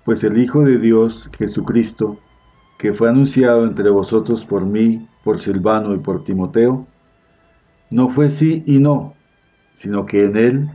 pues 0.03 0.23
el 0.23 0.37
Hijo 0.37 0.61
de 0.61 0.77
Dios, 0.77 1.29
Jesucristo, 1.37 2.17
que 2.77 2.93
fue 2.93 3.09
anunciado 3.09 3.65
entre 3.65 3.89
vosotros 3.89 4.45
por 4.45 4.65
mí, 4.65 5.07
por 5.23 5.41
Silvano 5.41 5.93
y 5.93 5.99
por 5.99 6.23
Timoteo, 6.23 6.87
no 7.89 8.09
fue 8.09 8.29
sí 8.29 8.63
y 8.65 8.79
no, 8.79 9.13
sino 9.75 10.05
que 10.05 10.25
en 10.25 10.37
él 10.37 10.69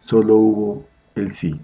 solo 0.00 0.36
hubo 0.36 0.84
el 1.14 1.32
sí. 1.32 1.60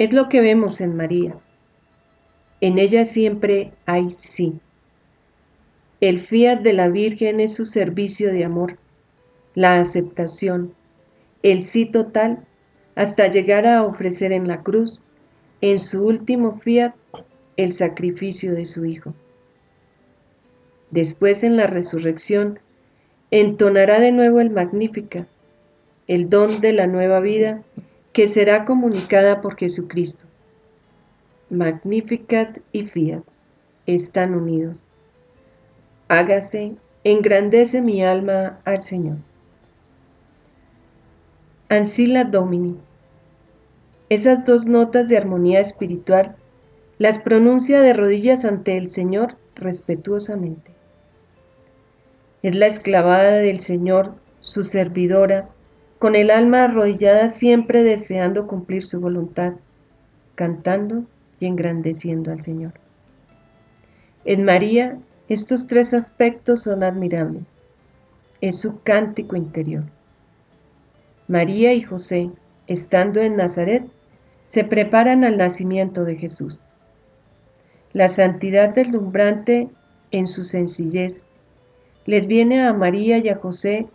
Es 0.00 0.14
lo 0.14 0.30
que 0.30 0.40
vemos 0.40 0.80
en 0.80 0.96
María. 0.96 1.36
En 2.62 2.78
ella 2.78 3.04
siempre 3.04 3.74
hay 3.84 4.08
sí. 4.08 4.58
El 6.00 6.22
fiat 6.22 6.62
de 6.62 6.72
la 6.72 6.88
Virgen 6.88 7.38
es 7.38 7.52
su 7.52 7.66
servicio 7.66 8.32
de 8.32 8.46
amor, 8.46 8.78
la 9.54 9.78
aceptación, 9.78 10.72
el 11.42 11.60
sí 11.60 11.84
total 11.84 12.38
hasta 12.94 13.26
llegar 13.26 13.66
a 13.66 13.84
ofrecer 13.84 14.32
en 14.32 14.48
la 14.48 14.62
cruz, 14.62 15.02
en 15.60 15.78
su 15.78 16.06
último 16.06 16.58
fiat, 16.60 16.94
el 17.58 17.74
sacrificio 17.74 18.54
de 18.54 18.64
su 18.64 18.86
Hijo. 18.86 19.12
Después 20.90 21.44
en 21.44 21.58
la 21.58 21.66
resurrección, 21.66 22.58
entonará 23.30 24.00
de 24.00 24.12
nuevo 24.12 24.40
el 24.40 24.48
Magnífica, 24.48 25.26
el 26.06 26.30
don 26.30 26.62
de 26.62 26.72
la 26.72 26.86
nueva 26.86 27.20
vida 27.20 27.62
que 28.12 28.26
será 28.26 28.64
comunicada 28.64 29.40
por 29.40 29.56
Jesucristo. 29.56 30.26
Magnificat 31.48 32.58
y 32.72 32.86
Fiat 32.86 33.22
están 33.86 34.34
unidos. 34.34 34.84
Hágase, 36.08 36.76
engrandece 37.04 37.80
mi 37.82 38.04
alma 38.04 38.60
al 38.64 38.80
Señor. 38.80 39.16
Ancilla 41.68 42.24
Domini. 42.24 42.76
Esas 44.08 44.44
dos 44.44 44.66
notas 44.66 45.08
de 45.08 45.16
armonía 45.16 45.60
espiritual 45.60 46.34
las 46.98 47.18
pronuncia 47.18 47.80
de 47.80 47.92
rodillas 47.92 48.44
ante 48.44 48.76
el 48.76 48.90
Señor 48.90 49.36
respetuosamente. 49.54 50.72
Es 52.42 52.56
la 52.56 52.66
esclavada 52.66 53.36
del 53.36 53.60
Señor, 53.60 54.14
su 54.40 54.64
servidora, 54.64 55.48
con 56.00 56.16
el 56.16 56.30
alma 56.30 56.64
arrodillada 56.64 57.28
siempre 57.28 57.84
deseando 57.84 58.46
cumplir 58.46 58.82
su 58.82 59.00
voluntad, 59.00 59.52
cantando 60.34 61.04
y 61.38 61.44
engrandeciendo 61.44 62.32
al 62.32 62.42
Señor. 62.42 62.72
En 64.24 64.44
María, 64.44 64.96
estos 65.28 65.66
tres 65.66 65.92
aspectos 65.92 66.62
son 66.62 66.84
admirables. 66.84 67.44
Es 68.40 68.58
su 68.58 68.80
cántico 68.80 69.36
interior. 69.36 69.84
María 71.28 71.74
y 71.74 71.82
José, 71.82 72.30
estando 72.66 73.20
en 73.20 73.36
Nazaret, 73.36 73.84
se 74.48 74.64
preparan 74.64 75.22
al 75.22 75.36
nacimiento 75.36 76.06
de 76.06 76.16
Jesús. 76.16 76.58
La 77.92 78.08
santidad 78.08 78.70
deslumbrante 78.70 79.68
en 80.12 80.26
su 80.26 80.44
sencillez 80.44 81.24
les 82.06 82.26
viene 82.26 82.64
a 82.64 82.72
María 82.72 83.18
y 83.18 83.28
a 83.28 83.36
José 83.36 83.86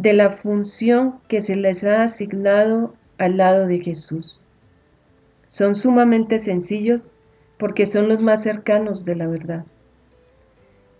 de 0.00 0.14
la 0.14 0.30
función 0.30 1.16
que 1.28 1.42
se 1.42 1.56
les 1.56 1.84
ha 1.84 2.02
asignado 2.02 2.94
al 3.18 3.36
lado 3.36 3.66
de 3.66 3.80
Jesús. 3.80 4.40
Son 5.50 5.76
sumamente 5.76 6.38
sencillos 6.38 7.06
porque 7.58 7.84
son 7.84 8.08
los 8.08 8.22
más 8.22 8.42
cercanos 8.42 9.04
de 9.04 9.14
la 9.14 9.26
verdad. 9.26 9.66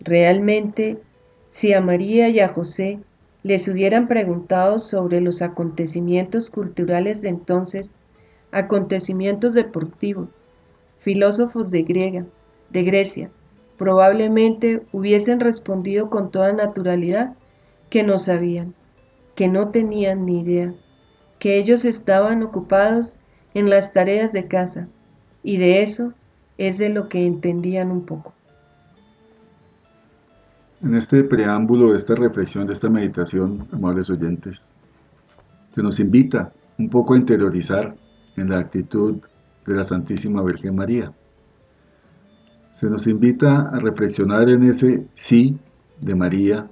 Realmente, 0.01 0.99
si 1.49 1.73
a 1.73 1.81
María 1.81 2.29
y 2.29 2.41
a 2.41 2.49
José 2.49 2.99
les 3.41 3.67
hubieran 3.67 4.07
preguntado 4.07 4.77
sobre 4.77 5.19
los 5.19 5.41
acontecimientos 5.41 6.51
culturales 6.51 7.23
de 7.23 7.29
entonces, 7.29 7.95
acontecimientos 8.51 9.55
deportivos, 9.55 10.29
filósofos 10.99 11.71
de 11.71 11.81
Griega, 11.81 12.25
de 12.69 12.83
Grecia, 12.83 13.31
probablemente 13.79 14.83
hubiesen 14.91 15.39
respondido 15.39 16.11
con 16.11 16.29
toda 16.29 16.53
naturalidad 16.53 17.33
que 17.89 18.03
no 18.03 18.19
sabían 18.19 18.75
que 19.41 19.47
no 19.47 19.69
tenían 19.69 20.27
ni 20.27 20.41
idea, 20.41 20.71
que 21.39 21.57
ellos 21.57 21.83
estaban 21.83 22.43
ocupados 22.43 23.19
en 23.55 23.71
las 23.71 23.91
tareas 23.91 24.33
de 24.33 24.45
casa, 24.45 24.87
y 25.41 25.57
de 25.57 25.81
eso 25.81 26.13
es 26.59 26.77
de 26.77 26.89
lo 26.89 27.09
que 27.09 27.25
entendían 27.25 27.89
un 27.89 28.05
poco. 28.05 28.35
En 30.83 30.93
este 30.93 31.23
preámbulo 31.23 31.95
esta 31.95 32.13
reflexión, 32.13 32.67
de 32.67 32.73
esta 32.73 32.87
meditación, 32.87 33.67
amables 33.71 34.11
oyentes, 34.11 34.61
se 35.73 35.81
nos 35.81 35.99
invita 35.99 36.53
un 36.77 36.91
poco 36.91 37.15
a 37.15 37.17
interiorizar 37.17 37.95
en 38.37 38.47
la 38.47 38.59
actitud 38.59 39.15
de 39.65 39.73
la 39.73 39.83
Santísima 39.83 40.43
Virgen 40.43 40.75
María. 40.75 41.11
Se 42.79 42.85
nos 42.85 43.07
invita 43.07 43.71
a 43.73 43.79
reflexionar 43.79 44.47
en 44.49 44.65
ese 44.69 45.07
sí 45.15 45.57
de 45.99 46.13
María 46.13 46.67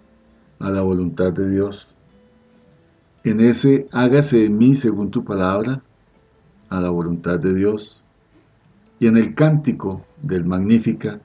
a 0.60 0.69
la 0.69 0.84
voluntad 0.84 1.34
de 1.34 1.49
Dios, 1.49 1.89
en 3.23 3.39
ese 3.41 3.88
hágase 3.91 4.45
en 4.45 4.58
mí 4.58 4.75
según 4.75 5.12
tu 5.12 5.23
palabra, 5.23 5.82
a 6.69 6.79
la 6.79 6.89
voluntad 6.89 7.39
de 7.39 7.53
Dios, 7.53 8.01
y 8.99 9.08
en 9.08 9.17
el 9.17 9.34
cántico 9.34 10.05
del 10.21 10.45
Magnífica, 10.45 11.19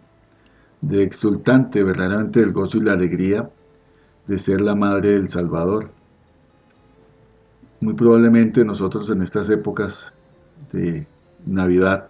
de 0.81 1.03
exultante 1.03 1.83
verdaderamente 1.83 2.41
del 2.41 2.53
gozo 2.53 2.79
y 2.79 2.83
la 2.83 2.93
alegría 2.93 3.51
de 4.27 4.39
ser 4.39 4.61
la 4.61 4.75
madre 4.75 5.15
del 5.15 5.29
Salvador. 5.29 5.91
Muy 7.81 7.95
probablemente 7.95 8.65
nosotros 8.65 9.11
en 9.11 9.23
estas 9.23 9.51
épocas 9.51 10.13
de 10.73 11.07
Navidad, 11.47 12.09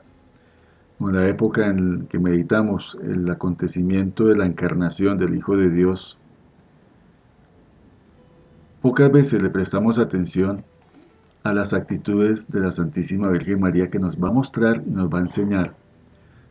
o 1.00 1.08
en 1.08 1.16
la 1.16 1.28
época 1.28 1.66
en 1.66 2.06
que 2.06 2.18
meditamos 2.18 2.96
el 3.02 3.28
acontecimiento 3.30 4.26
de 4.26 4.36
la 4.36 4.46
encarnación 4.46 5.18
del 5.18 5.34
Hijo 5.36 5.56
de 5.56 5.70
Dios, 5.70 6.18
Pocas 8.84 9.10
veces 9.10 9.42
le 9.42 9.48
prestamos 9.48 9.98
atención 9.98 10.62
a 11.42 11.54
las 11.54 11.72
actitudes 11.72 12.52
de 12.52 12.60
la 12.60 12.70
Santísima 12.70 13.30
Virgen 13.30 13.60
María 13.60 13.88
que 13.88 13.98
nos 13.98 14.22
va 14.22 14.28
a 14.28 14.32
mostrar 14.32 14.82
y 14.86 14.90
nos 14.90 15.08
va 15.08 15.20
a 15.20 15.22
enseñar 15.22 15.74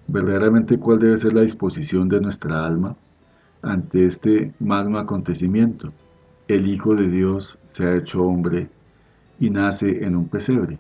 verdaderamente 0.08 0.80
cuál 0.80 0.98
debe 0.98 1.16
ser 1.16 1.34
la 1.34 1.42
disposición 1.42 2.10
de 2.10 2.20
nuestra 2.20 2.66
alma 2.66 2.96
ante 3.62 4.08
este 4.08 4.52
magno 4.60 4.98
acontecimiento. 4.98 5.94
El 6.48 6.68
Hijo 6.68 6.96
de 6.96 7.08
Dios 7.08 7.60
se 7.68 7.86
ha 7.86 7.98
hecho 7.98 8.24
hombre 8.24 8.68
y 9.40 9.52
nace 9.52 10.04
en 10.04 10.16
un 10.16 10.28
pesebre. 10.28 10.80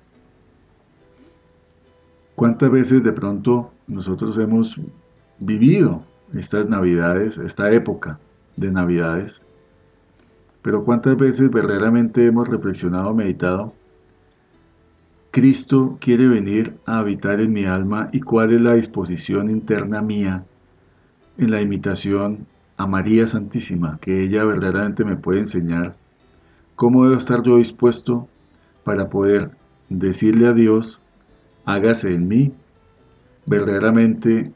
¿Cuántas 2.34 2.72
veces 2.72 3.04
de 3.04 3.12
pronto 3.12 3.72
nosotros 3.86 4.39
hemos 4.39 4.82
vivido 5.38 6.04
estas 6.34 6.68
navidades, 6.68 7.38
esta 7.38 7.72
época 7.72 8.18
de 8.58 8.72
navidades, 8.72 9.44
pero 10.63 10.84
¿cuántas 10.84 11.17
veces 11.17 11.52
verdaderamente 11.52 12.26
hemos 12.26 12.47
reflexionado, 12.47 13.13
meditado? 13.13 13.73
Cristo 15.30 15.97
quiere 15.99 16.28
venir 16.28 16.76
a 16.86 16.99
habitar 16.99 17.41
en 17.41 17.52
mi 17.52 17.65
alma 17.65 18.10
y 18.12 18.21
cuál 18.21 18.54
es 18.54 18.62
la 18.62 18.76
disposición 18.76 19.49
interna 19.49 20.02
mía 20.02 20.45
en 21.38 21.52
la 21.52 21.62
imitación 21.62 22.47
a 22.78 22.88
María 22.88 23.28
Santísima, 23.28 23.99
que 23.99 24.23
ella 24.23 24.45
verdaderamente 24.45 25.04
me 25.04 25.17
puede 25.17 25.39
enseñar 25.39 25.95
cómo 26.76 27.04
debo 27.06 27.17
estar 27.17 27.43
yo 27.43 27.58
dispuesto 27.58 28.28
para 28.84 29.10
poder 29.10 29.52
decirle 29.89 30.47
a 30.47 30.54
Dios, 30.54 31.02
hágase 31.65 32.13
en 32.13 32.28
mí, 32.28 32.54
verdaderamente 33.45 34.52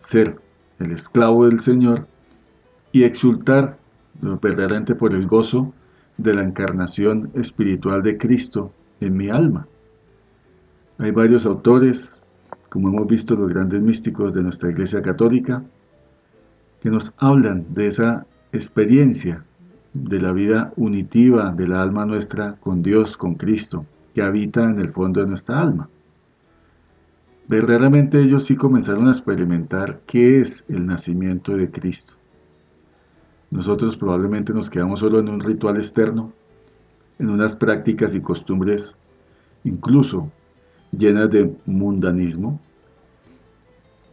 ser 0.00 0.36
el 0.78 0.92
esclavo 0.92 1.46
del 1.46 1.60
Señor 1.60 2.06
y 2.92 3.04
exultar 3.04 3.78
verdaderamente 4.20 4.94
por 4.94 5.14
el 5.14 5.26
gozo 5.26 5.72
de 6.16 6.34
la 6.34 6.42
encarnación 6.42 7.30
espiritual 7.34 8.02
de 8.02 8.18
Cristo 8.18 8.72
en 9.00 9.16
mi 9.16 9.30
alma. 9.30 9.66
Hay 10.98 11.12
varios 11.12 11.46
autores, 11.46 12.22
como 12.68 12.88
hemos 12.88 13.06
visto 13.06 13.34
los 13.36 13.48
grandes 13.48 13.80
místicos 13.80 14.34
de 14.34 14.42
nuestra 14.42 14.70
Iglesia 14.70 15.00
Católica, 15.00 15.62
que 16.82 16.90
nos 16.90 17.14
hablan 17.18 17.66
de 17.72 17.86
esa 17.86 18.26
experiencia 18.52 19.44
de 19.94 20.20
la 20.20 20.32
vida 20.32 20.72
unitiva 20.76 21.52
de 21.52 21.68
la 21.68 21.82
alma 21.82 22.04
nuestra 22.04 22.56
con 22.56 22.82
Dios, 22.82 23.16
con 23.16 23.34
Cristo, 23.34 23.86
que 24.14 24.22
habita 24.22 24.64
en 24.64 24.80
el 24.80 24.92
fondo 24.92 25.20
de 25.20 25.26
nuestra 25.26 25.60
alma. 25.60 25.88
Verdaderamente 27.46 28.20
ellos 28.20 28.44
sí 28.44 28.56
comenzaron 28.56 29.08
a 29.08 29.12
experimentar 29.12 30.00
qué 30.06 30.40
es 30.40 30.64
el 30.68 30.84
nacimiento 30.86 31.56
de 31.56 31.70
Cristo. 31.70 32.14
Nosotros 33.50 33.96
probablemente 33.96 34.52
nos 34.52 34.68
quedamos 34.68 35.00
solo 35.00 35.18
en 35.18 35.28
un 35.28 35.40
ritual 35.40 35.76
externo, 35.76 36.32
en 37.18 37.30
unas 37.30 37.56
prácticas 37.56 38.14
y 38.14 38.20
costumbres 38.20 38.96
incluso 39.64 40.30
llenas 40.92 41.30
de 41.30 41.52
mundanismo, 41.66 42.60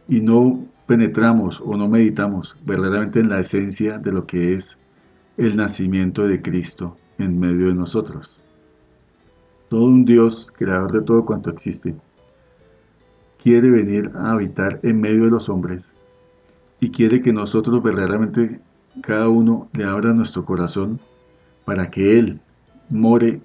y 0.08 0.20
no 0.20 0.64
penetramos 0.86 1.60
o 1.64 1.76
no 1.76 1.88
meditamos 1.88 2.56
verdaderamente 2.64 3.20
en 3.20 3.28
la 3.28 3.40
esencia 3.40 3.98
de 3.98 4.12
lo 4.12 4.26
que 4.26 4.54
es 4.54 4.78
el 5.36 5.56
nacimiento 5.56 6.26
de 6.26 6.40
Cristo 6.40 6.96
en 7.18 7.38
medio 7.38 7.68
de 7.68 7.74
nosotros. 7.74 8.36
Todo 9.68 9.84
un 9.84 10.04
Dios, 10.04 10.50
creador 10.56 10.92
de 10.92 11.02
todo 11.02 11.24
cuanto 11.24 11.50
existe, 11.50 11.94
quiere 13.42 13.68
venir 13.68 14.12
a 14.14 14.32
habitar 14.32 14.78
en 14.82 15.00
medio 15.00 15.24
de 15.24 15.30
los 15.30 15.48
hombres 15.48 15.90
y 16.80 16.90
quiere 16.90 17.20
que 17.20 17.32
nosotros 17.32 17.82
verdaderamente 17.82 18.60
cada 19.02 19.28
uno 19.28 19.68
le 19.72 19.84
abra 19.84 20.12
nuestro 20.12 20.44
corazón 20.44 21.00
para 21.64 21.90
que 21.90 22.18
Él 22.18 22.40
more 22.88 23.40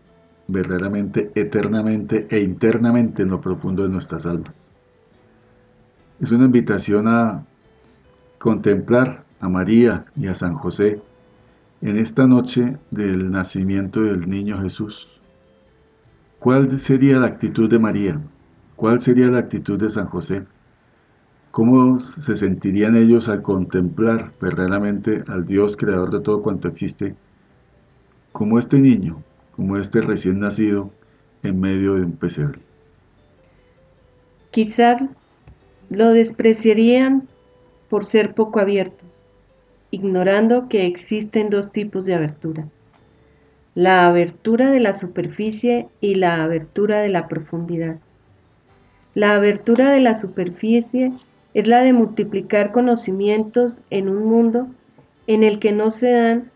verdaderamente, 0.47 1.31
eternamente 1.35 2.27
e 2.29 2.39
internamente 2.39 3.23
en 3.23 3.29
lo 3.29 3.41
profundo 3.41 3.83
de 3.83 3.89
nuestras 3.89 4.25
almas. 4.25 4.55
Es 6.19 6.31
una 6.31 6.45
invitación 6.45 7.07
a 7.07 7.43
contemplar 8.37 9.23
a 9.39 9.49
María 9.49 10.05
y 10.15 10.27
a 10.27 10.35
San 10.35 10.53
José 10.55 11.01
en 11.81 11.97
esta 11.97 12.27
noche 12.27 12.77
del 12.91 13.31
nacimiento 13.31 14.01
del 14.01 14.29
niño 14.29 14.61
Jesús. 14.61 15.09
¿Cuál 16.39 16.79
sería 16.79 17.19
la 17.19 17.27
actitud 17.27 17.69
de 17.69 17.79
María? 17.79 18.19
¿Cuál 18.75 18.99
sería 18.99 19.27
la 19.27 19.39
actitud 19.39 19.79
de 19.79 19.89
San 19.89 20.07
José? 20.07 20.43
¿Cómo 21.51 21.97
se 21.97 22.37
sentirían 22.37 22.95
ellos 22.95 23.27
al 23.27 23.41
contemplar 23.41 24.31
verdaderamente 24.39 25.23
al 25.27 25.45
Dios 25.45 25.75
creador 25.75 26.09
de 26.09 26.21
todo 26.21 26.41
cuanto 26.41 26.69
existe, 26.69 27.13
como 28.31 28.57
este 28.57 28.79
niño, 28.79 29.21
como 29.57 29.75
este 29.75 29.99
recién 29.99 30.39
nacido 30.39 30.91
en 31.43 31.59
medio 31.59 31.95
de 31.95 32.03
un 32.03 32.13
pesebre? 32.13 32.59
Quizá 34.51 34.97
lo 35.89 36.13
despreciarían 36.13 37.27
por 37.89 38.05
ser 38.05 38.33
poco 38.33 38.61
abiertos, 38.61 39.25
ignorando 39.91 40.69
que 40.69 40.85
existen 40.85 41.49
dos 41.49 41.73
tipos 41.73 42.05
de 42.05 42.13
abertura, 42.13 42.65
la 43.75 44.05
abertura 44.05 44.71
de 44.71 44.79
la 44.79 44.93
superficie 44.93 45.89
y 45.99 46.15
la 46.15 46.43
abertura 46.43 47.01
de 47.01 47.09
la 47.09 47.27
profundidad. 47.27 47.97
La 49.15 49.35
abertura 49.35 49.91
de 49.91 49.99
la 49.99 50.13
superficie 50.13 51.11
es 51.53 51.67
la 51.67 51.81
de 51.81 51.93
multiplicar 51.93 52.71
conocimientos 52.71 53.83
en 53.89 54.09
un 54.09 54.25
mundo 54.25 54.67
en 55.27 55.43
el 55.43 55.59
que 55.59 55.71
no 55.71 55.89
se 55.89 56.11
dan 56.11 56.51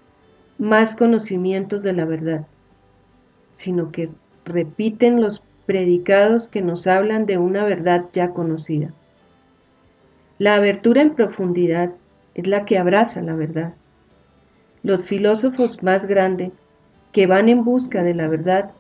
más 0.57 0.95
conocimientos 0.95 1.83
de 1.83 1.93
la 1.93 2.05
verdad, 2.05 2.47
sino 3.55 3.91
que 3.91 4.09
repiten 4.45 5.21
los 5.21 5.43
predicados 5.65 6.47
que 6.47 6.61
nos 6.61 6.87
hablan 6.87 7.25
de 7.25 7.37
una 7.37 7.65
verdad 7.65 8.05
ya 8.13 8.29
conocida. 8.29 8.93
La 10.37 10.55
abertura 10.55 11.01
en 11.01 11.15
profundidad 11.15 11.91
es 12.33 12.47
la 12.47 12.65
que 12.65 12.77
abraza 12.77 13.21
la 13.21 13.35
verdad. 13.35 13.73
Los 14.83 15.03
filósofos 15.03 15.81
más 15.81 16.05
grandes 16.05 16.61
que 17.11 17.27
van 17.27 17.49
en 17.49 17.63
busca 17.63 18.03
de 18.03 18.13
la 18.13 18.27
verdad 18.27 18.71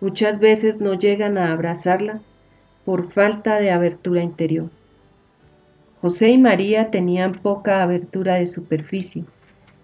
muchas 0.00 0.38
veces 0.38 0.80
no 0.80 0.94
llegan 0.94 1.38
a 1.38 1.52
abrazarla 1.52 2.20
por 2.84 3.10
falta 3.12 3.58
de 3.58 3.70
abertura 3.70 4.22
interior. 4.22 4.70
José 6.00 6.30
y 6.30 6.38
María 6.38 6.90
tenían 6.90 7.32
poca 7.32 7.82
abertura 7.82 8.36
de 8.36 8.46
superficie, 8.46 9.24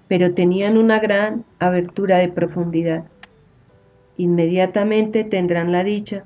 pero 0.06 0.32
tenían 0.32 0.78
una 0.78 1.00
gran 1.00 1.44
abertura 1.58 2.18
de 2.18 2.28
profundidad. 2.28 3.04
Inmediatamente 4.16 5.24
tendrán 5.24 5.72
la 5.72 5.82
dicha, 5.82 6.24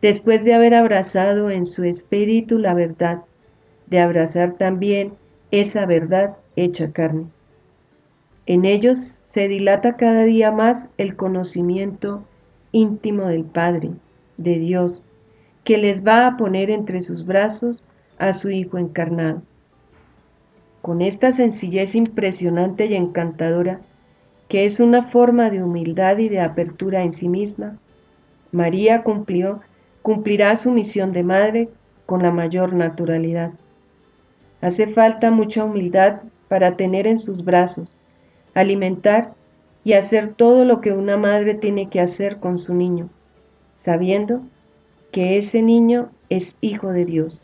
después 0.00 0.44
de 0.44 0.54
haber 0.54 0.74
abrazado 0.74 1.50
en 1.50 1.66
su 1.66 1.84
espíritu 1.84 2.58
la 2.58 2.72
verdad, 2.72 3.22
de 3.88 4.00
abrazar 4.00 4.54
también 4.54 5.12
esa 5.50 5.84
verdad 5.84 6.36
hecha 6.56 6.90
carne. 6.92 7.26
En 8.46 8.64
ellos 8.64 9.22
se 9.26 9.48
dilata 9.48 9.96
cada 9.96 10.22
día 10.24 10.50
más 10.50 10.88
el 10.96 11.14
conocimiento 11.14 12.24
íntimo 12.72 13.26
del 13.26 13.44
Padre, 13.44 13.90
de 14.38 14.58
Dios, 14.58 15.02
que 15.64 15.76
les 15.76 16.06
va 16.06 16.26
a 16.26 16.36
poner 16.38 16.70
entre 16.70 17.02
sus 17.02 17.26
brazos 17.26 17.82
a 18.18 18.32
su 18.32 18.50
Hijo 18.50 18.78
encarnado. 18.78 19.42
Con 20.82 21.02
esta 21.02 21.32
sencillez 21.32 21.94
impresionante 21.94 22.86
y 22.86 22.94
encantadora, 22.94 23.80
que 24.48 24.64
es 24.64 24.80
una 24.80 25.02
forma 25.02 25.50
de 25.50 25.62
humildad 25.62 26.18
y 26.18 26.28
de 26.28 26.40
apertura 26.40 27.02
en 27.02 27.12
sí 27.12 27.28
misma, 27.28 27.78
María 28.52 29.02
cumplió, 29.02 29.60
cumplirá 30.02 30.54
su 30.56 30.70
misión 30.70 31.12
de 31.12 31.24
madre 31.24 31.68
con 32.06 32.22
la 32.22 32.30
mayor 32.30 32.72
naturalidad. 32.72 33.50
Hace 34.60 34.86
falta 34.86 35.30
mucha 35.30 35.64
humildad 35.64 36.22
para 36.48 36.76
tener 36.76 37.06
en 37.06 37.18
sus 37.18 37.44
brazos, 37.44 37.96
alimentar 38.54 39.34
y 39.84 39.94
hacer 39.94 40.34
todo 40.34 40.64
lo 40.64 40.80
que 40.80 40.92
una 40.92 41.16
madre 41.16 41.54
tiene 41.54 41.90
que 41.90 42.00
hacer 42.00 42.38
con 42.38 42.58
su 42.58 42.74
niño, 42.74 43.08
sabiendo 43.74 44.42
que 45.10 45.36
ese 45.36 45.62
niño 45.62 46.10
es 46.28 46.56
hijo 46.60 46.90
de 46.90 47.04
Dios. 47.04 47.40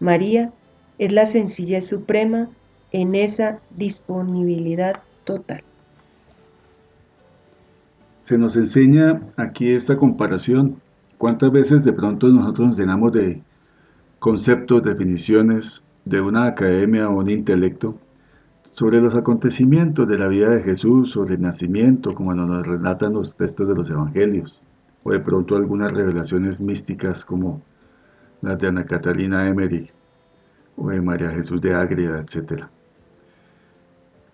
María 0.00 0.52
es 0.98 1.12
la 1.12 1.26
sencillez 1.26 1.86
suprema 1.86 2.48
en 2.92 3.14
esa 3.14 3.60
disponibilidad 3.76 5.02
total. 5.24 5.62
Se 8.24 8.38
nos 8.38 8.56
enseña 8.56 9.20
aquí 9.36 9.70
esta 9.70 9.96
comparación. 9.96 10.76
¿Cuántas 11.18 11.50
veces 11.52 11.84
de 11.84 11.92
pronto 11.92 12.28
nosotros 12.28 12.68
nos 12.68 12.78
llenamos 12.78 13.12
de 13.12 13.40
conceptos, 14.18 14.82
definiciones 14.82 15.84
de 16.04 16.20
una 16.20 16.46
academia 16.46 17.08
o 17.08 17.20
un 17.20 17.30
intelecto 17.30 17.96
sobre 18.72 19.00
los 19.00 19.14
acontecimientos 19.14 20.08
de 20.08 20.18
la 20.18 20.28
vida 20.28 20.50
de 20.50 20.62
Jesús, 20.62 21.10
sobre 21.12 21.36
el 21.36 21.42
nacimiento, 21.42 22.14
como 22.14 22.34
nos 22.34 22.66
relatan 22.66 23.14
los 23.14 23.34
textos 23.34 23.68
de 23.68 23.74
los 23.74 23.88
evangelios? 23.88 24.60
o 25.06 25.12
de 25.12 25.20
pronto 25.20 25.54
algunas 25.54 25.92
revelaciones 25.92 26.60
místicas 26.60 27.24
como 27.24 27.62
las 28.42 28.58
de 28.58 28.68
Ana 28.68 28.84
Catalina 28.84 29.48
Emery 29.48 29.90
o 30.76 30.90
de 30.90 31.00
María 31.00 31.30
Jesús 31.30 31.60
de 31.60 31.74
Ágreda, 31.74 32.20
etc. 32.20 32.64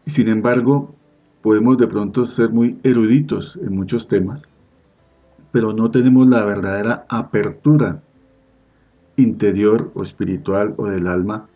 Y 0.05 0.11
sin 0.11 0.28
embargo, 0.28 0.94
podemos 1.42 1.78
de 1.78 1.86
pronto 1.86 2.24
ser 2.24 2.50
muy 2.50 2.78
eruditos 2.82 3.57
en 3.57 3.76
muchos 3.76 4.09
temas, 4.09 4.48
pero 5.50 5.72
no 5.72 5.90
tenemos 5.90 6.26
la 6.28 6.44
verdadera 6.44 7.05
apertura 7.09 8.03
interior 9.16 9.90
o 9.94 10.03
espiritual 10.03 10.74
o 10.78 10.86
del 10.86 11.07
alma 11.07 11.46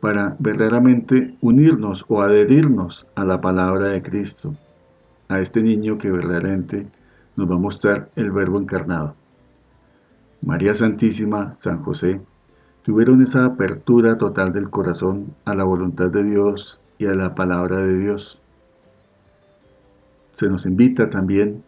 para 0.00 0.36
verdaderamente 0.38 1.34
unirnos 1.40 2.04
o 2.08 2.20
adherirnos 2.20 3.06
a 3.14 3.24
la 3.24 3.40
palabra 3.40 3.86
de 3.86 4.02
Cristo, 4.02 4.54
a 5.28 5.40
este 5.40 5.62
niño 5.62 5.96
que 5.96 6.10
verdaderamente 6.10 6.86
nos 7.36 7.50
va 7.50 7.54
a 7.54 7.58
mostrar 7.58 8.10
el 8.14 8.30
Verbo 8.30 8.60
encarnado. 8.60 9.14
María 10.44 10.74
Santísima, 10.74 11.54
San 11.58 11.82
José, 11.82 12.20
tuvieron 12.82 13.22
esa 13.22 13.44
apertura 13.46 14.18
total 14.18 14.52
del 14.52 14.70
corazón 14.70 15.34
a 15.44 15.54
la 15.54 15.64
voluntad 15.64 16.10
de 16.10 16.22
Dios 16.22 16.80
y 16.98 17.06
a 17.06 17.14
la 17.14 17.34
palabra 17.34 17.78
de 17.78 17.98
Dios. 17.98 18.40
Se 20.34 20.48
nos 20.48 20.66
invita 20.66 21.08
también 21.08 21.62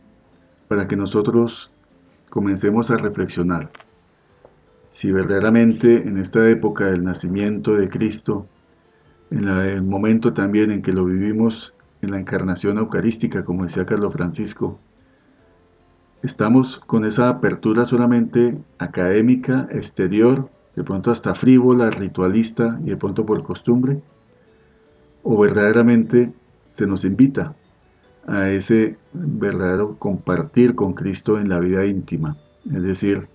para 0.69 0.87
que 0.87 0.97
nosotros 0.97 1.71
comencemos 2.29 2.91
a 2.91 2.97
reflexionar 2.97 3.71
si 4.97 5.13
verdaderamente 5.13 6.09
en 6.09 6.17
esta 6.17 6.49
época 6.49 6.87
del 6.87 7.05
nacimiento 7.05 7.75
de 7.75 7.91
Cristo, 7.91 8.47
en 9.31 9.47
el 9.47 9.83
momento 9.83 10.33
también 10.33 10.71
en 10.71 10.81
que 10.81 10.95
lo 10.95 11.05
vivimos 11.05 11.75
en 12.01 12.13
la 12.13 12.19
encarnación 12.19 12.79
eucarística, 12.79 13.45
como 13.45 13.65
decía 13.65 13.85
Carlos 13.85 14.15
Francisco, 14.15 14.79
estamos 16.23 16.79
con 16.79 17.05
esa 17.05 17.29
apertura 17.29 17.85
solamente 17.85 18.59
académica, 18.79 19.69
exterior, 19.71 20.49
de 20.75 20.85
pronto 20.85 21.11
hasta 21.11 21.35
frívola, 21.35 21.91
ritualista 21.91 22.79
y 22.85 22.91
de 22.91 22.97
pronto 22.97 23.25
por 23.25 23.43
costumbre, 23.43 24.01
o 25.23 25.39
verdaderamente 25.39 26.33
se 26.75 26.87
nos 26.87 27.05
invita 27.05 27.55
a 28.27 28.51
ese 28.51 28.97
verdadero 29.13 29.97
compartir 29.99 30.75
con 30.75 30.93
Cristo 30.93 31.39
en 31.39 31.49
la 31.49 31.59
vida 31.61 31.87
íntima. 31.87 32.37
Es 32.73 32.83
decir, 32.83 33.29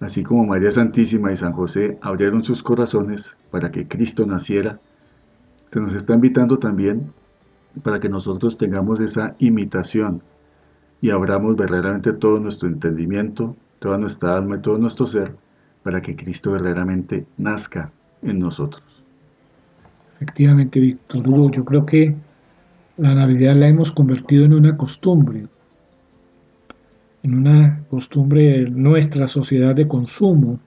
así 0.00 0.22
como 0.22 0.44
María 0.44 0.70
Santísima 0.70 1.32
y 1.32 1.36
San 1.36 1.52
José 1.52 1.98
abrieron 2.00 2.44
sus 2.44 2.62
corazones 2.62 3.36
para 3.50 3.70
que 3.70 3.86
Cristo 3.86 4.24
naciera, 4.24 4.78
se 5.70 5.80
nos 5.80 5.94
está 5.94 6.14
invitando 6.14 6.58
también 6.58 7.12
para 7.82 7.98
que 7.98 8.08
nosotros 8.08 8.56
tengamos 8.56 9.00
esa 9.00 9.34
imitación 9.38 10.22
y 11.04 11.10
abramos 11.10 11.54
verdaderamente 11.54 12.14
todo 12.14 12.40
nuestro 12.40 12.66
entendimiento, 12.66 13.54
toda 13.78 13.98
nuestra 13.98 14.38
alma 14.38 14.56
y 14.56 14.60
todo 14.60 14.78
nuestro 14.78 15.06
ser 15.06 15.36
para 15.82 16.00
que 16.00 16.16
Cristo 16.16 16.52
verdaderamente 16.52 17.26
nazca 17.36 17.92
en 18.22 18.38
nosotros. 18.38 18.82
Efectivamente, 20.16 20.80
Víctor 20.80 21.28
Hugo, 21.28 21.50
yo 21.50 21.62
creo 21.62 21.84
que 21.84 22.14
la 22.96 23.14
Navidad 23.14 23.54
la 23.54 23.68
hemos 23.68 23.92
convertido 23.92 24.46
en 24.46 24.54
una 24.54 24.78
costumbre, 24.78 25.46
en 27.22 27.34
una 27.34 27.82
costumbre 27.90 28.42
de 28.42 28.70
nuestra 28.70 29.28
sociedad 29.28 29.74
de 29.74 29.86
consumo, 29.86 30.58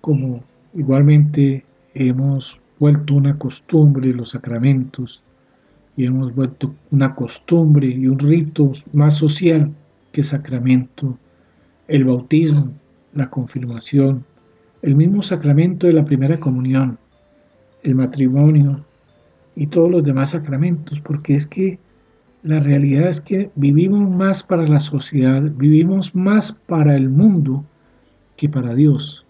como 0.00 0.42
igualmente 0.74 1.64
hemos 1.94 2.58
vuelto 2.80 3.14
una 3.14 3.38
costumbre 3.38 4.12
los 4.12 4.30
sacramentos, 4.30 5.22
y 5.96 6.06
hemos 6.06 6.34
vuelto 6.34 6.74
una 6.90 7.14
costumbre 7.14 7.88
y 7.88 8.06
un 8.06 8.18
rito 8.18 8.72
más 8.92 9.14
social 9.14 9.72
que 10.12 10.22
sacramento, 10.22 11.18
el 11.88 12.04
bautismo, 12.04 12.72
la 13.14 13.30
confirmación, 13.30 14.24
el 14.82 14.94
mismo 14.94 15.22
sacramento 15.22 15.86
de 15.86 15.94
la 15.94 16.04
primera 16.04 16.38
comunión, 16.38 16.98
el 17.82 17.94
matrimonio 17.94 18.84
y 19.54 19.66
todos 19.66 19.90
los 19.90 20.04
demás 20.04 20.30
sacramentos, 20.30 21.00
porque 21.00 21.34
es 21.34 21.46
que 21.46 21.78
la 22.42 22.60
realidad 22.60 23.08
es 23.08 23.20
que 23.20 23.50
vivimos 23.56 24.08
más 24.14 24.42
para 24.42 24.66
la 24.66 24.78
sociedad, 24.78 25.42
vivimos 25.56 26.14
más 26.14 26.52
para 26.66 26.94
el 26.94 27.08
mundo 27.08 27.64
que 28.36 28.48
para 28.48 28.74
Dios. 28.74 29.24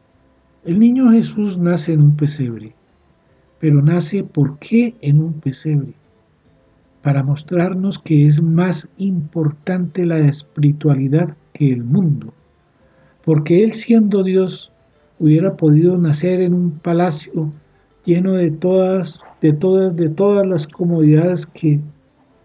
El 0.64 0.80
niño 0.80 1.12
Jesús 1.12 1.56
nace 1.56 1.92
en 1.92 2.02
un 2.02 2.16
pesebre, 2.16 2.74
pero 3.60 3.80
nace 3.80 4.24
¿por 4.24 4.58
qué 4.58 4.96
en 5.00 5.20
un 5.20 5.32
pesebre? 5.34 5.94
Para 7.06 7.22
mostrarnos 7.22 8.00
que 8.00 8.26
es 8.26 8.42
más 8.42 8.88
importante 8.98 10.04
la 10.04 10.18
espiritualidad 10.18 11.36
que 11.52 11.70
el 11.70 11.84
mundo, 11.84 12.34
porque 13.24 13.62
Él 13.62 13.74
siendo 13.74 14.24
Dios 14.24 14.72
hubiera 15.20 15.56
podido 15.56 15.96
nacer 15.98 16.40
en 16.40 16.52
un 16.52 16.72
palacio 16.72 17.52
lleno 18.04 18.32
de 18.32 18.50
todas, 18.50 19.22
de 19.40 19.52
todas, 19.52 19.94
de 19.94 20.08
todas 20.08 20.44
las 20.48 20.66
comodidades 20.66 21.46
que 21.46 21.78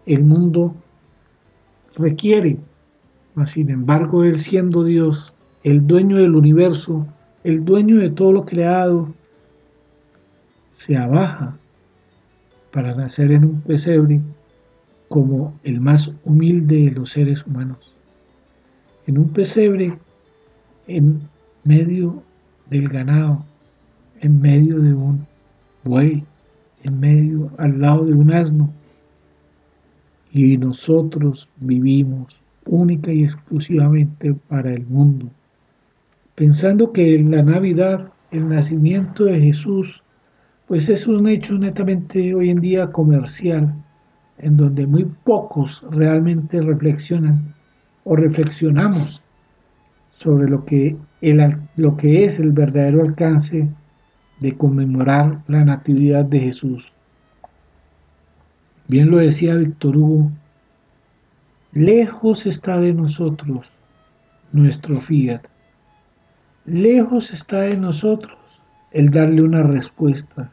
el 0.06 0.22
mundo 0.22 0.76
requiere. 1.96 2.56
Mas 3.34 3.50
sin 3.50 3.68
embargo, 3.68 4.22
Él 4.22 4.38
siendo 4.38 4.84
Dios, 4.84 5.34
el 5.64 5.88
dueño 5.88 6.18
del 6.18 6.36
universo, 6.36 7.04
el 7.42 7.64
dueño 7.64 7.98
de 7.98 8.10
todo 8.10 8.30
lo 8.30 8.44
creado, 8.44 9.12
se 10.74 10.96
abaja 10.96 11.56
para 12.70 12.94
nacer 12.94 13.32
en 13.32 13.44
un 13.44 13.60
pesebre 13.62 14.20
como 15.12 15.52
el 15.62 15.78
más 15.78 16.10
humilde 16.24 16.86
de 16.86 16.90
los 16.92 17.10
seres 17.10 17.46
humanos. 17.46 17.94
En 19.06 19.18
un 19.18 19.28
pesebre, 19.28 19.98
en 20.86 21.20
medio 21.64 22.22
del 22.70 22.88
ganado, 22.88 23.44
en 24.22 24.40
medio 24.40 24.80
de 24.80 24.94
un 24.94 25.26
buey, 25.84 26.24
en 26.82 26.98
medio, 26.98 27.50
al 27.58 27.78
lado 27.78 28.06
de 28.06 28.14
un 28.14 28.32
asno. 28.32 28.72
Y 30.30 30.56
nosotros 30.56 31.46
vivimos 31.58 32.40
única 32.64 33.12
y 33.12 33.22
exclusivamente 33.22 34.32
para 34.48 34.72
el 34.72 34.86
mundo, 34.86 35.28
pensando 36.36 36.90
que 36.90 37.16
en 37.16 37.32
la 37.32 37.42
Navidad, 37.42 38.10
el 38.30 38.48
nacimiento 38.48 39.24
de 39.24 39.38
Jesús, 39.38 40.02
pues 40.66 40.88
es 40.88 41.06
un 41.06 41.28
hecho 41.28 41.58
netamente 41.58 42.34
hoy 42.34 42.48
en 42.48 42.62
día 42.62 42.90
comercial, 42.90 43.74
en 44.42 44.56
donde 44.56 44.86
muy 44.86 45.04
pocos 45.04 45.84
realmente 45.90 46.60
reflexionan 46.60 47.54
o 48.04 48.16
reflexionamos 48.16 49.22
sobre 50.10 50.50
lo 50.50 50.64
que, 50.64 50.96
el, 51.20 51.58
lo 51.76 51.96
que 51.96 52.24
es 52.24 52.38
el 52.40 52.50
verdadero 52.50 53.02
alcance 53.02 53.68
de 54.40 54.56
conmemorar 54.56 55.40
la 55.46 55.64
Natividad 55.64 56.24
de 56.24 56.40
Jesús. 56.40 56.92
Bien 58.88 59.10
lo 59.10 59.18
decía 59.18 59.54
Víctor 59.54 59.96
Hugo, 59.96 60.32
lejos 61.72 62.44
está 62.44 62.78
de 62.78 62.92
nosotros 62.92 63.72
nuestro 64.50 65.00
fiat, 65.00 65.42
lejos 66.66 67.32
está 67.32 67.60
de 67.60 67.76
nosotros 67.76 68.36
el 68.90 69.10
darle 69.10 69.42
una 69.42 69.62
respuesta, 69.62 70.50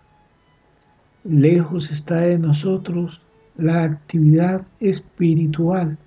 lejos 1.24 1.90
está 1.90 2.18
de 2.22 2.38
nosotros 2.38 3.24
la 3.60 3.84
actividad 3.84 4.62
espiritual 4.80 5.98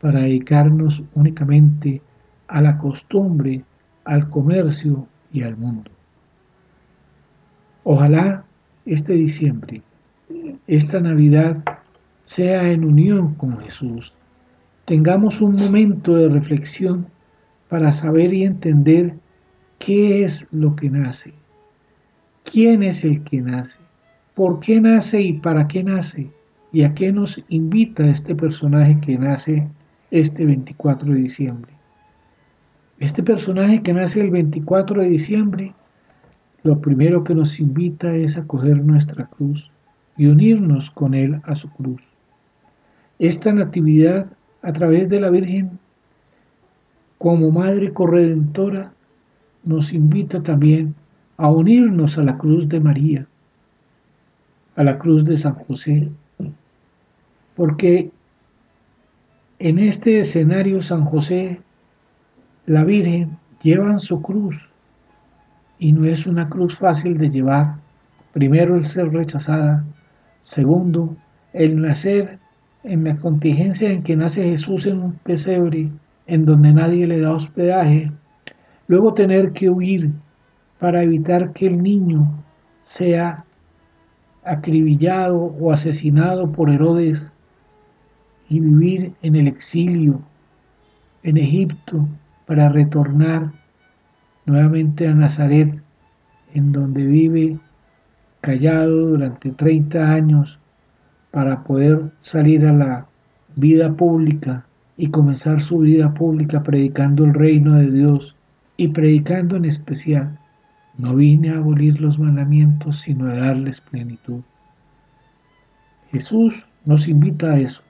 para 0.00 0.22
dedicarnos 0.22 1.02
únicamente 1.14 2.02
a 2.48 2.60
la 2.60 2.78
costumbre, 2.78 3.64
al 4.04 4.28
comercio 4.28 5.06
y 5.32 5.42
al 5.42 5.56
mundo. 5.56 5.90
Ojalá 7.84 8.44
este 8.84 9.14
diciembre, 9.14 9.82
esta 10.66 11.00
Navidad, 11.00 11.62
sea 12.22 12.68
en 12.70 12.84
unión 12.84 13.34
con 13.34 13.58
Jesús. 13.60 14.12
Tengamos 14.84 15.40
un 15.40 15.56
momento 15.56 16.16
de 16.16 16.28
reflexión 16.28 17.06
para 17.68 17.92
saber 17.92 18.32
y 18.34 18.44
entender 18.44 19.14
qué 19.78 20.24
es 20.24 20.46
lo 20.50 20.74
que 20.76 20.90
nace, 20.90 21.32
quién 22.44 22.82
es 22.82 23.04
el 23.04 23.22
que 23.22 23.40
nace, 23.40 23.78
por 24.34 24.60
qué 24.60 24.80
nace 24.80 25.22
y 25.22 25.32
para 25.34 25.66
qué 25.68 25.82
nace, 25.82 26.30
y 26.76 26.84
a 26.84 26.92
qué 26.92 27.10
nos 27.10 27.42
invita 27.48 28.06
este 28.06 28.34
personaje 28.34 29.00
que 29.00 29.16
nace 29.16 29.66
este 30.10 30.44
24 30.44 31.10
de 31.10 31.20
diciembre. 31.20 31.72
Este 32.98 33.22
personaje 33.22 33.82
que 33.82 33.94
nace 33.94 34.20
el 34.20 34.30
24 34.30 35.00
de 35.00 35.08
diciembre, 35.08 35.74
lo 36.64 36.78
primero 36.78 37.24
que 37.24 37.34
nos 37.34 37.60
invita 37.60 38.14
es 38.14 38.36
a 38.36 38.46
coger 38.46 38.84
nuestra 38.84 39.24
cruz 39.24 39.70
y 40.18 40.26
unirnos 40.26 40.90
con 40.90 41.14
Él 41.14 41.40
a 41.44 41.54
su 41.54 41.70
cruz. 41.70 42.02
Esta 43.18 43.54
natividad 43.54 44.26
a 44.60 44.70
través 44.74 45.08
de 45.08 45.18
la 45.18 45.30
Virgen 45.30 45.78
como 47.16 47.50
Madre 47.52 47.94
Corredentora 47.94 48.92
nos 49.64 49.94
invita 49.94 50.42
también 50.42 50.94
a 51.38 51.50
unirnos 51.50 52.18
a 52.18 52.22
la 52.22 52.36
cruz 52.36 52.68
de 52.68 52.80
María, 52.80 53.26
a 54.74 54.84
la 54.84 54.98
cruz 54.98 55.24
de 55.24 55.38
San 55.38 55.54
José, 55.54 56.10
porque 57.56 58.10
en 59.58 59.78
este 59.78 60.20
escenario 60.20 60.82
San 60.82 61.04
José 61.04 61.60
la 62.66 62.84
Virgen 62.84 63.38
lleva 63.62 63.98
su 63.98 64.20
cruz. 64.20 64.56
Y 65.78 65.92
no 65.92 66.04
es 66.04 66.26
una 66.26 66.48
cruz 66.48 66.78
fácil 66.78 67.18
de 67.18 67.30
llevar. 67.30 67.76
Primero 68.32 68.76
el 68.76 68.84
ser 68.84 69.10
rechazada, 69.12 69.84
segundo 70.40 71.16
el 71.52 71.80
nacer 71.80 72.38
en 72.84 73.04
la 73.04 73.16
contingencia 73.16 73.90
en 73.90 74.02
que 74.02 74.16
nace 74.16 74.44
Jesús 74.44 74.86
en 74.86 75.00
un 75.00 75.12
pesebre 75.12 75.90
en 76.26 76.44
donde 76.44 76.72
nadie 76.72 77.06
le 77.06 77.20
da 77.20 77.32
hospedaje, 77.32 78.12
luego 78.88 79.14
tener 79.14 79.52
que 79.52 79.70
huir 79.70 80.10
para 80.78 81.02
evitar 81.02 81.52
que 81.52 81.66
el 81.66 81.82
niño 81.82 82.30
sea 82.82 83.44
acribillado 84.44 85.36
o 85.38 85.72
asesinado 85.72 86.52
por 86.52 86.70
Herodes 86.70 87.30
y 88.48 88.60
vivir 88.60 89.12
en 89.22 89.36
el 89.36 89.48
exilio 89.48 90.20
en 91.22 91.36
Egipto 91.36 92.08
para 92.46 92.68
retornar 92.68 93.52
nuevamente 94.44 95.08
a 95.08 95.14
Nazaret, 95.14 95.82
en 96.54 96.72
donde 96.72 97.04
vive 97.04 97.58
callado 98.40 99.08
durante 99.08 99.50
30 99.50 100.12
años 100.12 100.58
para 101.32 101.64
poder 101.64 102.12
salir 102.20 102.64
a 102.64 102.72
la 102.72 103.06
vida 103.56 103.92
pública 103.92 104.64
y 104.96 105.08
comenzar 105.08 105.60
su 105.60 105.78
vida 105.78 106.14
pública 106.14 106.62
predicando 106.62 107.24
el 107.24 107.34
reino 107.34 107.74
de 107.74 107.90
Dios 107.90 108.36
y 108.76 108.88
predicando 108.88 109.56
en 109.56 109.64
especial. 109.64 110.38
No 110.96 111.14
vine 111.14 111.50
a 111.50 111.56
abolir 111.56 112.00
los 112.00 112.18
mandamientos, 112.18 113.00
sino 113.00 113.28
a 113.28 113.34
darles 113.34 113.80
plenitud. 113.80 114.40
Jesús 116.10 116.68
nos 116.84 117.08
invita 117.08 117.50
a 117.52 117.58
eso. 117.58 117.82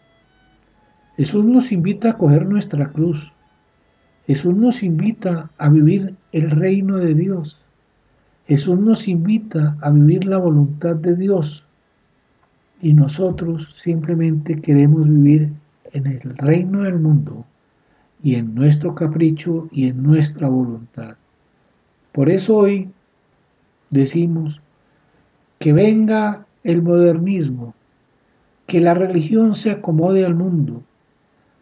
Jesús 1.17 1.45
nos 1.45 1.73
invita 1.73 2.11
a 2.11 2.19
coger 2.19 2.47
nuestra 2.47 2.91
cruz, 2.93 3.33
Jesús 4.27 4.57
nos 4.57 4.83
invita 4.83 5.51
a 5.57 5.69
vivir 5.69 6.17
el 6.33 6.51
reino 6.51 6.97
de 6.97 7.15
Dios. 7.15 7.61
Jesús 8.49 8.79
nos 8.79 9.07
invita 9.07 9.77
a 9.81 9.91
vivir 9.91 10.25
la 10.25 10.39
voluntad 10.39 10.97
de 10.97 11.15
Dios. 11.15 11.65
Y 12.83 12.93
nosotros 12.93 13.75
simplemente 13.79 14.61
queremos 14.61 15.09
vivir 15.09 15.53
en 15.93 16.07
el 16.07 16.21
reino 16.37 16.83
del 16.83 16.99
mundo 16.99 17.45
y 18.23 18.35
en 18.35 18.55
nuestro 18.55 18.95
capricho 18.95 19.69
y 19.71 19.87
en 19.87 20.03
nuestra 20.03 20.49
voluntad. 20.49 21.17
Por 22.13 22.29
eso 22.29 22.57
hoy 22.57 22.91
decimos 23.91 24.61
que 25.59 25.73
venga 25.73 26.47
el 26.65 26.83
modernismo, 26.83 27.75
que 28.67 28.81
la 28.81 28.95
religión 28.95 29.55
se 29.55 29.71
acomode 29.71 30.25
al 30.25 30.35
mundo, 30.35 30.83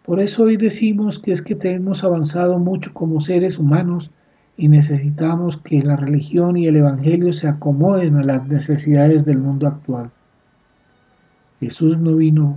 por 0.04 0.20
eso 0.20 0.42
hoy 0.42 0.58
decimos 0.58 1.18
que 1.18 1.32
es 1.32 1.40
que 1.40 1.56
hemos 1.62 2.04
avanzado 2.04 2.58
mucho 2.58 2.92
como 2.92 3.22
seres 3.22 3.58
humanos 3.58 4.10
y 4.54 4.68
necesitamos 4.68 5.56
que 5.56 5.80
la 5.80 5.96
religión 5.96 6.58
y 6.58 6.66
el 6.66 6.76
Evangelio 6.76 7.32
se 7.32 7.48
acomoden 7.48 8.16
a 8.16 8.22
las 8.22 8.46
necesidades 8.46 9.24
del 9.24 9.38
mundo 9.38 9.66
actual. 9.66 10.10
Jesús 11.58 11.98
no 11.98 12.16
vino 12.16 12.54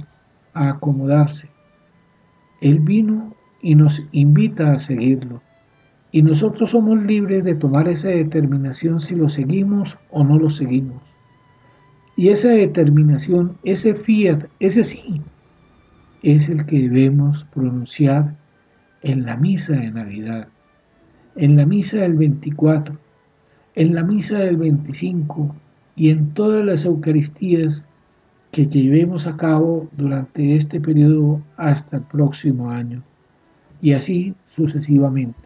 a 0.53 0.71
acomodarse. 0.71 1.49
Él 2.59 2.81
vino 2.81 3.33
y 3.61 3.75
nos 3.75 4.03
invita 4.11 4.73
a 4.73 4.79
seguirlo. 4.79 5.41
Y 6.11 6.23
nosotros 6.23 6.71
somos 6.71 7.01
libres 7.01 7.45
de 7.45 7.55
tomar 7.55 7.87
esa 7.87 8.09
determinación 8.09 8.99
si 8.99 9.15
lo 9.15 9.29
seguimos 9.29 9.97
o 10.11 10.21
no 10.21 10.37
lo 10.37 10.49
seguimos. 10.49 11.01
Y 12.17 12.27
esa 12.27 12.49
determinación, 12.49 13.57
ese 13.63 13.95
fiat, 13.95 14.47
ese 14.59 14.83
sí, 14.83 15.21
es 16.23 16.49
el 16.49 16.65
que 16.65 16.81
debemos 16.81 17.45
pronunciar 17.45 18.35
en 19.01 19.25
la 19.25 19.37
misa 19.37 19.73
de 19.75 19.91
Navidad, 19.91 20.47
en 21.35 21.55
la 21.55 21.65
misa 21.65 21.97
del 21.97 22.15
24, 22.15 22.97
en 23.75 23.95
la 23.95 24.03
misa 24.03 24.39
del 24.39 24.57
25 24.57 25.55
y 25.95 26.09
en 26.09 26.33
todas 26.33 26.65
las 26.65 26.85
Eucaristías 26.85 27.85
que 28.51 28.65
llevemos 28.65 29.27
a 29.27 29.37
cabo 29.37 29.87
durante 29.93 30.55
este 30.55 30.79
periodo 30.79 31.41
hasta 31.57 31.97
el 31.97 32.03
próximo 32.03 32.71
año, 32.71 33.03
y 33.81 33.93
así 33.93 34.33
sucesivamente. 34.49 35.43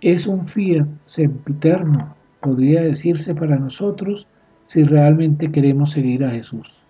Es 0.00 0.26
un 0.26 0.48
fiat 0.48 0.86
sempiterno, 1.04 2.14
podría 2.40 2.82
decirse 2.82 3.34
para 3.34 3.56
nosotros, 3.56 4.26
si 4.64 4.84
realmente 4.84 5.50
queremos 5.50 5.92
seguir 5.92 6.24
a 6.24 6.30
Jesús. 6.30 6.82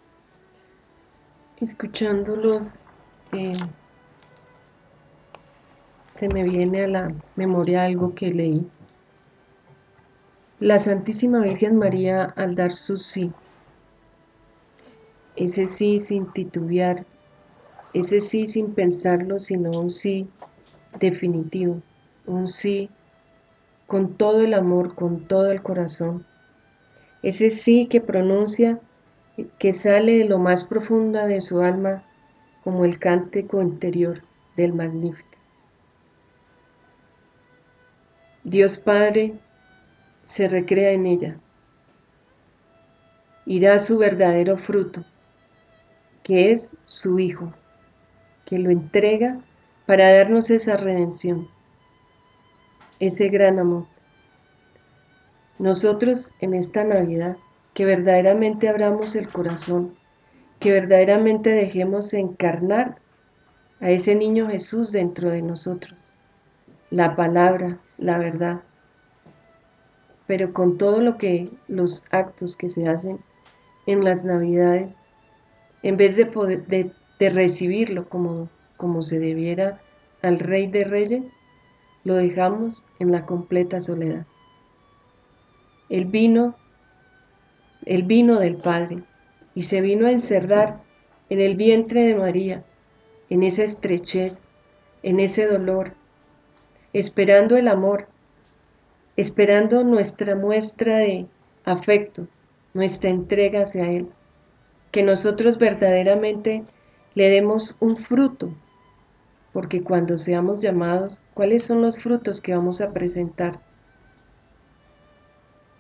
Escuchándolos 1.60 2.80
se 6.10 6.28
me 6.28 6.44
viene 6.44 6.84
a 6.84 6.88
la 6.88 7.14
memoria 7.34 7.84
algo 7.84 8.14
que 8.14 8.30
leí. 8.30 8.66
La 10.60 10.78
Santísima 10.78 11.40
Virgen 11.40 11.78
María 11.78 12.24
al 12.36 12.54
dar 12.54 12.72
su 12.72 12.98
sí, 12.98 13.32
ese 15.34 15.66
sí 15.66 15.98
sin 15.98 16.30
titubear, 16.32 17.06
ese 17.94 18.20
sí 18.20 18.44
sin 18.44 18.74
pensarlo, 18.74 19.38
sino 19.40 19.70
un 19.70 19.88
sí 19.90 20.28
definitivo, 21.00 21.80
un 22.26 22.48
sí 22.48 22.90
con 23.86 24.12
todo 24.14 24.42
el 24.42 24.52
amor, 24.52 24.94
con 24.94 25.26
todo 25.26 25.50
el 25.50 25.62
corazón, 25.62 26.24
ese 27.22 27.48
sí 27.48 27.86
que 27.86 28.02
pronuncia, 28.02 28.78
que 29.58 29.72
sale 29.72 30.18
de 30.18 30.24
lo 30.26 30.38
más 30.38 30.64
profunda 30.64 31.26
de 31.26 31.40
su 31.40 31.60
alma 31.60 32.04
como 32.64 32.84
el 32.84 32.98
cántico 32.98 33.60
interior 33.60 34.22
del 34.56 34.72
Magnífico. 34.72 35.28
Dios 38.44 38.76
Padre, 38.78 39.34
se 40.24 40.48
recrea 40.48 40.92
en 40.92 41.06
ella 41.06 41.36
y 43.44 43.60
da 43.60 43.78
su 43.78 43.98
verdadero 43.98 44.56
fruto, 44.56 45.04
que 46.22 46.50
es 46.50 46.76
su 46.86 47.18
Hijo, 47.18 47.52
que 48.46 48.58
lo 48.58 48.70
entrega 48.70 49.38
para 49.86 50.12
darnos 50.14 50.50
esa 50.50 50.76
redención, 50.76 51.48
ese 53.00 53.28
gran 53.28 53.58
amor. 53.58 53.86
Nosotros 55.58 56.30
en 56.40 56.54
esta 56.54 56.84
Navidad, 56.84 57.36
que 57.74 57.84
verdaderamente 57.84 58.68
abramos 58.68 59.16
el 59.16 59.28
corazón, 59.28 59.94
que 60.62 60.72
verdaderamente 60.72 61.50
dejemos 61.50 62.14
encarnar 62.14 62.96
a 63.80 63.90
ese 63.90 64.14
niño 64.14 64.48
Jesús 64.48 64.92
dentro 64.92 65.28
de 65.28 65.42
nosotros, 65.42 65.98
la 66.90 67.16
palabra, 67.16 67.80
la 67.98 68.16
verdad, 68.16 68.60
pero 70.28 70.52
con 70.52 70.78
todo 70.78 71.00
lo 71.00 71.18
que 71.18 71.50
los 71.66 72.04
actos 72.12 72.56
que 72.56 72.68
se 72.68 72.88
hacen 72.88 73.18
en 73.86 74.04
las 74.04 74.24
Navidades, 74.24 74.96
en 75.82 75.96
vez 75.96 76.14
de, 76.14 76.26
poder, 76.26 76.64
de, 76.68 76.92
recibirlo 77.30 78.08
como, 78.08 78.48
como 78.76 79.02
se 79.02 79.18
debiera 79.18 79.80
al 80.22 80.38
Rey 80.38 80.68
de 80.68 80.84
Reyes, 80.84 81.34
lo 82.04 82.14
dejamos 82.14 82.84
en 83.00 83.10
la 83.10 83.26
completa 83.26 83.80
soledad. 83.80 84.26
El 85.88 86.04
vino, 86.04 86.54
el 87.84 88.04
vino 88.04 88.38
del 88.38 88.56
Padre, 88.56 89.02
y 89.54 89.64
se 89.64 89.80
vino 89.80 90.06
a 90.06 90.10
encerrar 90.10 90.80
en 91.28 91.40
el 91.40 91.56
vientre 91.56 92.02
de 92.02 92.14
María, 92.14 92.64
en 93.30 93.42
esa 93.42 93.64
estrechez, 93.64 94.44
en 95.02 95.20
ese 95.20 95.46
dolor, 95.46 95.94
esperando 96.92 97.56
el 97.56 97.68
amor, 97.68 98.06
esperando 99.16 99.84
nuestra 99.84 100.34
muestra 100.34 100.98
de 100.98 101.26
afecto, 101.64 102.26
nuestra 102.74 103.10
entrega 103.10 103.62
hacia 103.62 103.90
Él, 103.90 104.08
que 104.90 105.02
nosotros 105.02 105.58
verdaderamente 105.58 106.64
le 107.14 107.28
demos 107.28 107.76
un 107.80 107.96
fruto, 107.96 108.54
porque 109.52 109.82
cuando 109.82 110.16
seamos 110.18 110.62
llamados, 110.62 111.20
¿cuáles 111.34 111.62
son 111.62 111.82
los 111.82 111.98
frutos 111.98 112.40
que 112.40 112.54
vamos 112.54 112.80
a 112.80 112.92
presentar? 112.92 113.60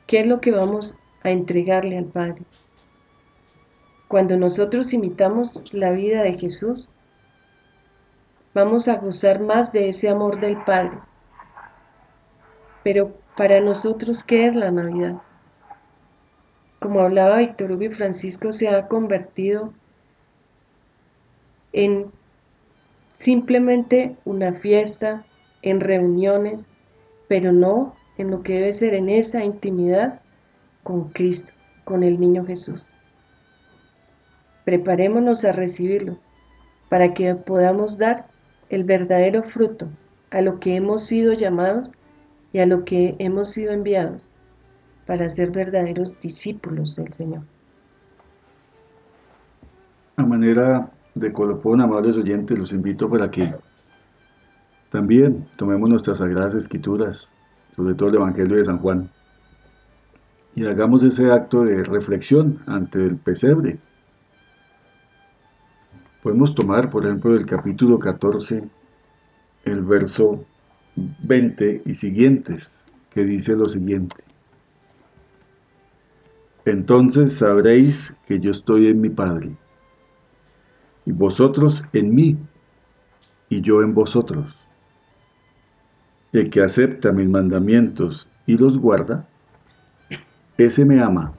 ¿Qué 0.06 0.20
es 0.20 0.26
lo 0.26 0.40
que 0.40 0.50
vamos 0.50 0.98
a 1.22 1.30
entregarle 1.30 1.96
al 1.96 2.04
Padre? 2.04 2.42
Cuando 4.12 4.36
nosotros 4.36 4.92
imitamos 4.92 5.72
la 5.72 5.90
vida 5.90 6.22
de 6.22 6.34
Jesús, 6.34 6.90
vamos 8.52 8.86
a 8.86 8.96
gozar 8.96 9.40
más 9.40 9.72
de 9.72 9.88
ese 9.88 10.10
amor 10.10 10.38
del 10.38 10.62
Padre. 10.64 10.98
Pero 12.84 13.14
para 13.38 13.58
nosotros, 13.62 14.22
¿qué 14.22 14.44
es 14.44 14.54
la 14.54 14.70
Navidad? 14.70 15.14
como 16.78 17.00
hablaba 17.00 17.38
Víctor 17.38 17.72
Hugo 17.72 17.84
y 17.84 17.88
Francisco, 17.88 18.52
se 18.52 18.68
ha 18.68 18.86
convertido 18.86 19.72
en 21.72 22.12
simplemente 23.14 24.14
una 24.26 24.52
fiesta, 24.52 25.24
en 25.62 25.80
reuniones, 25.80 26.68
pero 27.28 27.50
no 27.50 27.96
en 28.18 28.30
lo 28.30 28.42
que 28.42 28.56
debe 28.56 28.72
ser 28.74 28.92
en 28.92 29.08
esa 29.08 29.42
intimidad 29.42 30.20
con 30.82 31.08
Cristo, 31.12 31.54
con 31.84 32.02
el 32.02 32.20
niño 32.20 32.44
Jesús. 32.44 32.91
Preparémonos 34.64 35.44
a 35.44 35.52
recibirlo 35.52 36.18
para 36.88 37.14
que 37.14 37.34
podamos 37.34 37.98
dar 37.98 38.26
el 38.68 38.84
verdadero 38.84 39.42
fruto 39.42 39.88
a 40.30 40.40
lo 40.40 40.60
que 40.60 40.76
hemos 40.76 41.02
sido 41.02 41.32
llamados 41.32 41.90
y 42.52 42.58
a 42.58 42.66
lo 42.66 42.84
que 42.84 43.16
hemos 43.18 43.48
sido 43.48 43.72
enviados 43.72 44.28
para 45.06 45.28
ser 45.28 45.50
verdaderos 45.50 46.18
discípulos 46.20 46.96
del 46.96 47.12
Señor. 47.12 47.42
A 50.16 50.24
manera 50.24 50.90
de 51.14 51.32
colofón, 51.32 51.80
amables 51.80 52.16
oyentes, 52.16 52.58
los 52.58 52.72
invito 52.72 53.08
para 53.08 53.30
que 53.30 53.52
también 54.90 55.46
tomemos 55.56 55.88
nuestras 55.88 56.18
sagradas 56.18 56.54
escrituras, 56.54 57.30
sobre 57.74 57.94
todo 57.94 58.10
el 58.10 58.16
Evangelio 58.16 58.56
de 58.56 58.64
San 58.64 58.78
Juan, 58.78 59.10
y 60.54 60.66
hagamos 60.66 61.02
ese 61.02 61.32
acto 61.32 61.64
de 61.64 61.82
reflexión 61.82 62.58
ante 62.66 62.98
el 62.98 63.16
pesebre. 63.16 63.78
Podemos 66.22 66.54
tomar, 66.54 66.88
por 66.88 67.04
ejemplo, 67.04 67.34
el 67.34 67.44
capítulo 67.46 67.98
14, 67.98 68.62
el 69.64 69.82
verso 69.82 70.44
20 70.94 71.82
y 71.84 71.94
siguientes, 71.94 72.70
que 73.10 73.24
dice 73.24 73.56
lo 73.56 73.68
siguiente. 73.68 74.14
Entonces 76.64 77.36
sabréis 77.36 78.16
que 78.28 78.38
yo 78.38 78.52
estoy 78.52 78.86
en 78.86 79.00
mi 79.00 79.08
Padre, 79.08 79.50
y 81.04 81.10
vosotros 81.10 81.82
en 81.92 82.14
mí, 82.14 82.38
y 83.48 83.60
yo 83.60 83.82
en 83.82 83.92
vosotros. 83.92 84.56
El 86.32 86.50
que 86.50 86.62
acepta 86.62 87.10
mis 87.10 87.28
mandamientos 87.28 88.28
y 88.46 88.56
los 88.56 88.78
guarda, 88.78 89.26
ese 90.56 90.84
me 90.84 91.02
ama, 91.02 91.32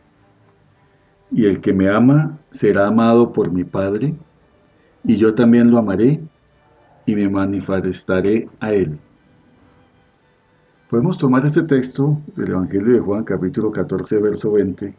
y 1.31 1.45
el 1.45 1.61
que 1.61 1.71
me 1.71 1.87
ama 1.87 2.37
será 2.49 2.87
amado 2.87 3.31
por 3.31 3.49
mi 3.49 3.63
Padre, 3.63 4.13
y 5.03 5.17
yo 5.17 5.35
también 5.35 5.69
lo 5.69 5.77
amaré 5.77 6.21
y 7.05 7.15
me 7.15 7.29
manifestaré 7.29 8.47
a 8.59 8.71
él. 8.73 8.97
Podemos 10.89 11.17
tomar 11.17 11.45
este 11.45 11.63
texto 11.63 12.21
del 12.35 12.51
Evangelio 12.51 12.93
de 12.93 12.99
Juan 12.99 13.23
capítulo 13.23 13.71
14, 13.71 14.19
verso 14.19 14.51
20 14.51 14.93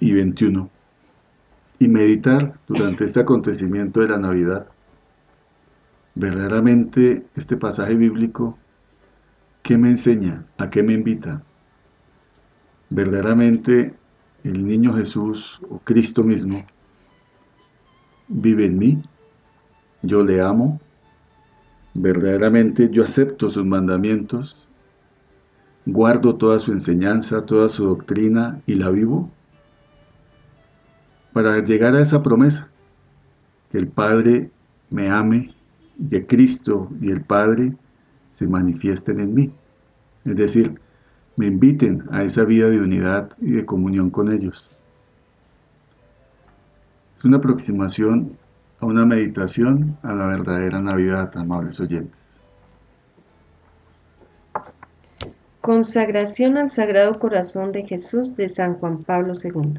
y 0.00 0.12
21 0.12 0.70
y 1.78 1.88
meditar 1.88 2.54
durante 2.66 3.04
este 3.04 3.20
acontecimiento 3.20 4.00
de 4.00 4.08
la 4.08 4.18
Navidad. 4.18 4.66
Verdaderamente 6.14 7.24
este 7.36 7.56
pasaje 7.56 7.94
bíblico, 7.94 8.58
¿qué 9.62 9.78
me 9.78 9.88
enseña? 9.88 10.44
¿A 10.58 10.70
qué 10.70 10.82
me 10.82 10.94
invita? 10.94 11.42
Verdaderamente 12.90 13.94
el 14.44 14.66
niño 14.66 14.94
Jesús 14.94 15.60
o 15.70 15.78
Cristo 15.78 16.24
mismo 16.24 16.64
vive 18.32 18.66
en 18.66 18.78
mí, 18.78 19.02
yo 20.02 20.24
le 20.24 20.40
amo, 20.40 20.80
verdaderamente 21.94 22.88
yo 22.90 23.04
acepto 23.04 23.50
sus 23.50 23.64
mandamientos, 23.64 24.56
guardo 25.86 26.36
toda 26.36 26.58
su 26.58 26.72
enseñanza, 26.72 27.44
toda 27.44 27.68
su 27.68 27.84
doctrina 27.86 28.60
y 28.66 28.74
la 28.74 28.90
vivo 28.90 29.30
para 31.32 31.58
llegar 31.64 31.94
a 31.94 32.02
esa 32.02 32.22
promesa, 32.22 32.68
que 33.70 33.78
el 33.78 33.88
Padre 33.88 34.50
me 34.90 35.08
ame, 35.08 35.54
que 36.10 36.26
Cristo 36.26 36.90
y 37.00 37.10
el 37.10 37.22
Padre 37.22 37.74
se 38.30 38.46
manifiesten 38.46 39.20
en 39.20 39.34
mí. 39.34 39.50
Es 40.24 40.36
decir, 40.36 40.78
me 41.36 41.46
inviten 41.46 42.04
a 42.10 42.22
esa 42.22 42.44
vida 42.44 42.68
de 42.68 42.78
unidad 42.78 43.30
y 43.40 43.52
de 43.52 43.64
comunión 43.64 44.10
con 44.10 44.30
ellos. 44.32 44.70
Es 47.22 47.26
una 47.26 47.36
aproximación 47.36 48.36
a 48.80 48.86
una 48.86 49.06
meditación 49.06 49.96
a 50.02 50.12
la 50.12 50.26
verdadera 50.26 50.80
Navidad, 50.80 51.30
amables 51.36 51.78
oyentes. 51.78 52.18
Consagración 55.60 56.56
al 56.56 56.68
Sagrado 56.68 57.12
Corazón 57.20 57.70
de 57.70 57.84
Jesús 57.86 58.34
de 58.34 58.48
San 58.48 58.74
Juan 58.74 59.04
Pablo 59.04 59.34
II. 59.40 59.74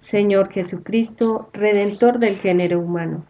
Señor 0.00 0.50
Jesucristo, 0.50 1.48
Redentor 1.54 2.18
del 2.18 2.36
género 2.38 2.80
humano. 2.80 3.24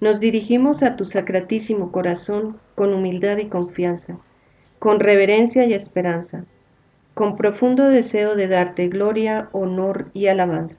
Nos 0.00 0.20
dirigimos 0.20 0.84
a 0.84 0.94
tu 0.94 1.06
sacratísimo 1.06 1.90
corazón 1.90 2.58
con 2.76 2.94
humildad 2.94 3.38
y 3.38 3.48
confianza, 3.48 4.20
con 4.78 5.00
reverencia 5.00 5.66
y 5.66 5.74
esperanza, 5.74 6.44
con 7.14 7.36
profundo 7.36 7.88
deseo 7.88 8.36
de 8.36 8.46
darte 8.46 8.86
gloria, 8.86 9.48
honor 9.50 10.12
y 10.14 10.28
alabanza. 10.28 10.78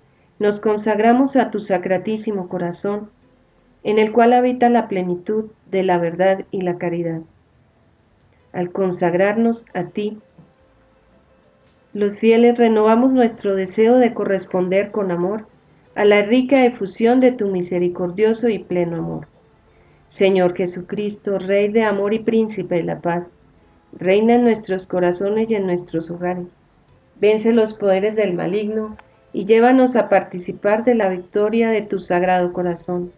nos 0.41 0.59
consagramos 0.59 1.35
a 1.35 1.51
tu 1.51 1.59
sacratísimo 1.59 2.49
corazón, 2.49 3.11
en 3.83 3.99
el 3.99 4.11
cual 4.11 4.33
habita 4.33 4.69
la 4.69 4.87
plenitud 4.87 5.51
de 5.69 5.83
la 5.83 5.99
verdad 5.99 6.45
y 6.49 6.61
la 6.61 6.79
caridad. 6.79 7.21
al 8.51 8.71
consagrarnos 8.71 9.67
a 9.75 9.83
ti. 9.83 10.17
Los 11.93 12.17
fieles 12.17 12.57
renovamos 12.57 13.11
nuestro 13.11 13.55
deseo 13.55 13.97
de 13.97 14.15
corresponder 14.15 14.89
con 14.89 15.11
amor 15.11 15.45
a 15.93 16.05
la 16.05 16.23
rica 16.23 16.65
efusión 16.65 17.19
de 17.19 17.31
tu 17.31 17.47
misericordioso 17.47 18.49
y 18.49 18.57
pleno 18.57 18.97
amor. 18.97 19.27
Señor 20.07 20.55
Jesucristo, 20.55 21.37
Rey 21.37 21.67
de 21.67 21.83
amor 21.83 22.15
y 22.15 22.19
Príncipe 22.19 22.75
de 22.75 22.83
la 22.83 22.99
paz, 22.99 23.35
reina 23.93 24.33
en 24.33 24.43
nuestros 24.43 24.87
corazones 24.87 25.51
y 25.51 25.55
en 25.55 25.67
nuestros 25.67 26.09
hogares. 26.09 26.51
Vence 27.19 27.53
los 27.53 27.75
poderes 27.75 28.17
del 28.17 28.33
maligno 28.33 28.97
y 29.33 29.45
llévanos 29.45 29.95
a 29.95 30.09
participar 30.09 30.83
de 30.83 30.95
la 30.95 31.09
victoria 31.09 31.69
de 31.69 31.81
tu 31.81 31.99
sagrado 31.99 32.53
corazón. 32.53 33.11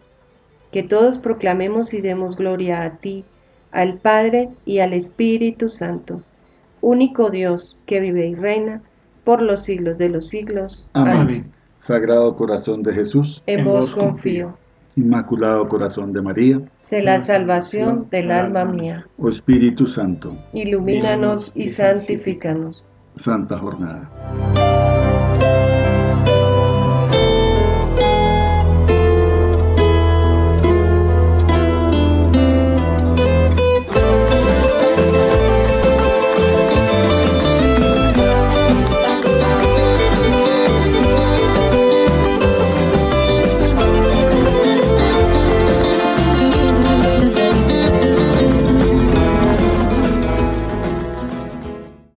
Que 0.70 0.82
todos 0.82 1.18
proclamemos 1.18 1.94
y 1.94 2.00
demos 2.00 2.36
gloria 2.36 2.82
a 2.82 2.96
ti, 2.98 3.24
al 3.70 3.98
Padre 3.98 4.48
y 4.64 4.78
al 4.78 4.92
Espíritu 4.92 5.68
Santo, 5.68 6.22
único 6.80 7.30
Dios 7.30 7.76
que 7.86 8.00
vive 8.00 8.28
y 8.28 8.34
reina 8.34 8.80
por 9.24 9.42
los 9.42 9.64
siglos 9.64 9.98
de 9.98 10.08
los 10.08 10.28
siglos. 10.28 10.88
Amén. 10.92 11.52
Sagrado 11.78 12.34
corazón 12.36 12.82
de 12.82 12.94
Jesús, 12.94 13.42
en 13.46 13.64
vos 13.64 13.94
confío. 13.94 14.56
Inmaculado 14.96 15.68
corazón 15.68 16.12
de 16.12 16.22
María, 16.22 16.60
sé 16.76 17.02
la 17.02 17.20
salvación 17.20 18.06
del 18.10 18.30
alma 18.30 18.64
mía. 18.64 19.06
Oh 19.18 19.28
Espíritu 19.28 19.86
Santo, 19.86 20.32
ilumínanos 20.52 21.50
y 21.54 21.66
santifícanos. 21.66 22.84
Santa 23.16 23.58
Jornada. 23.58 24.08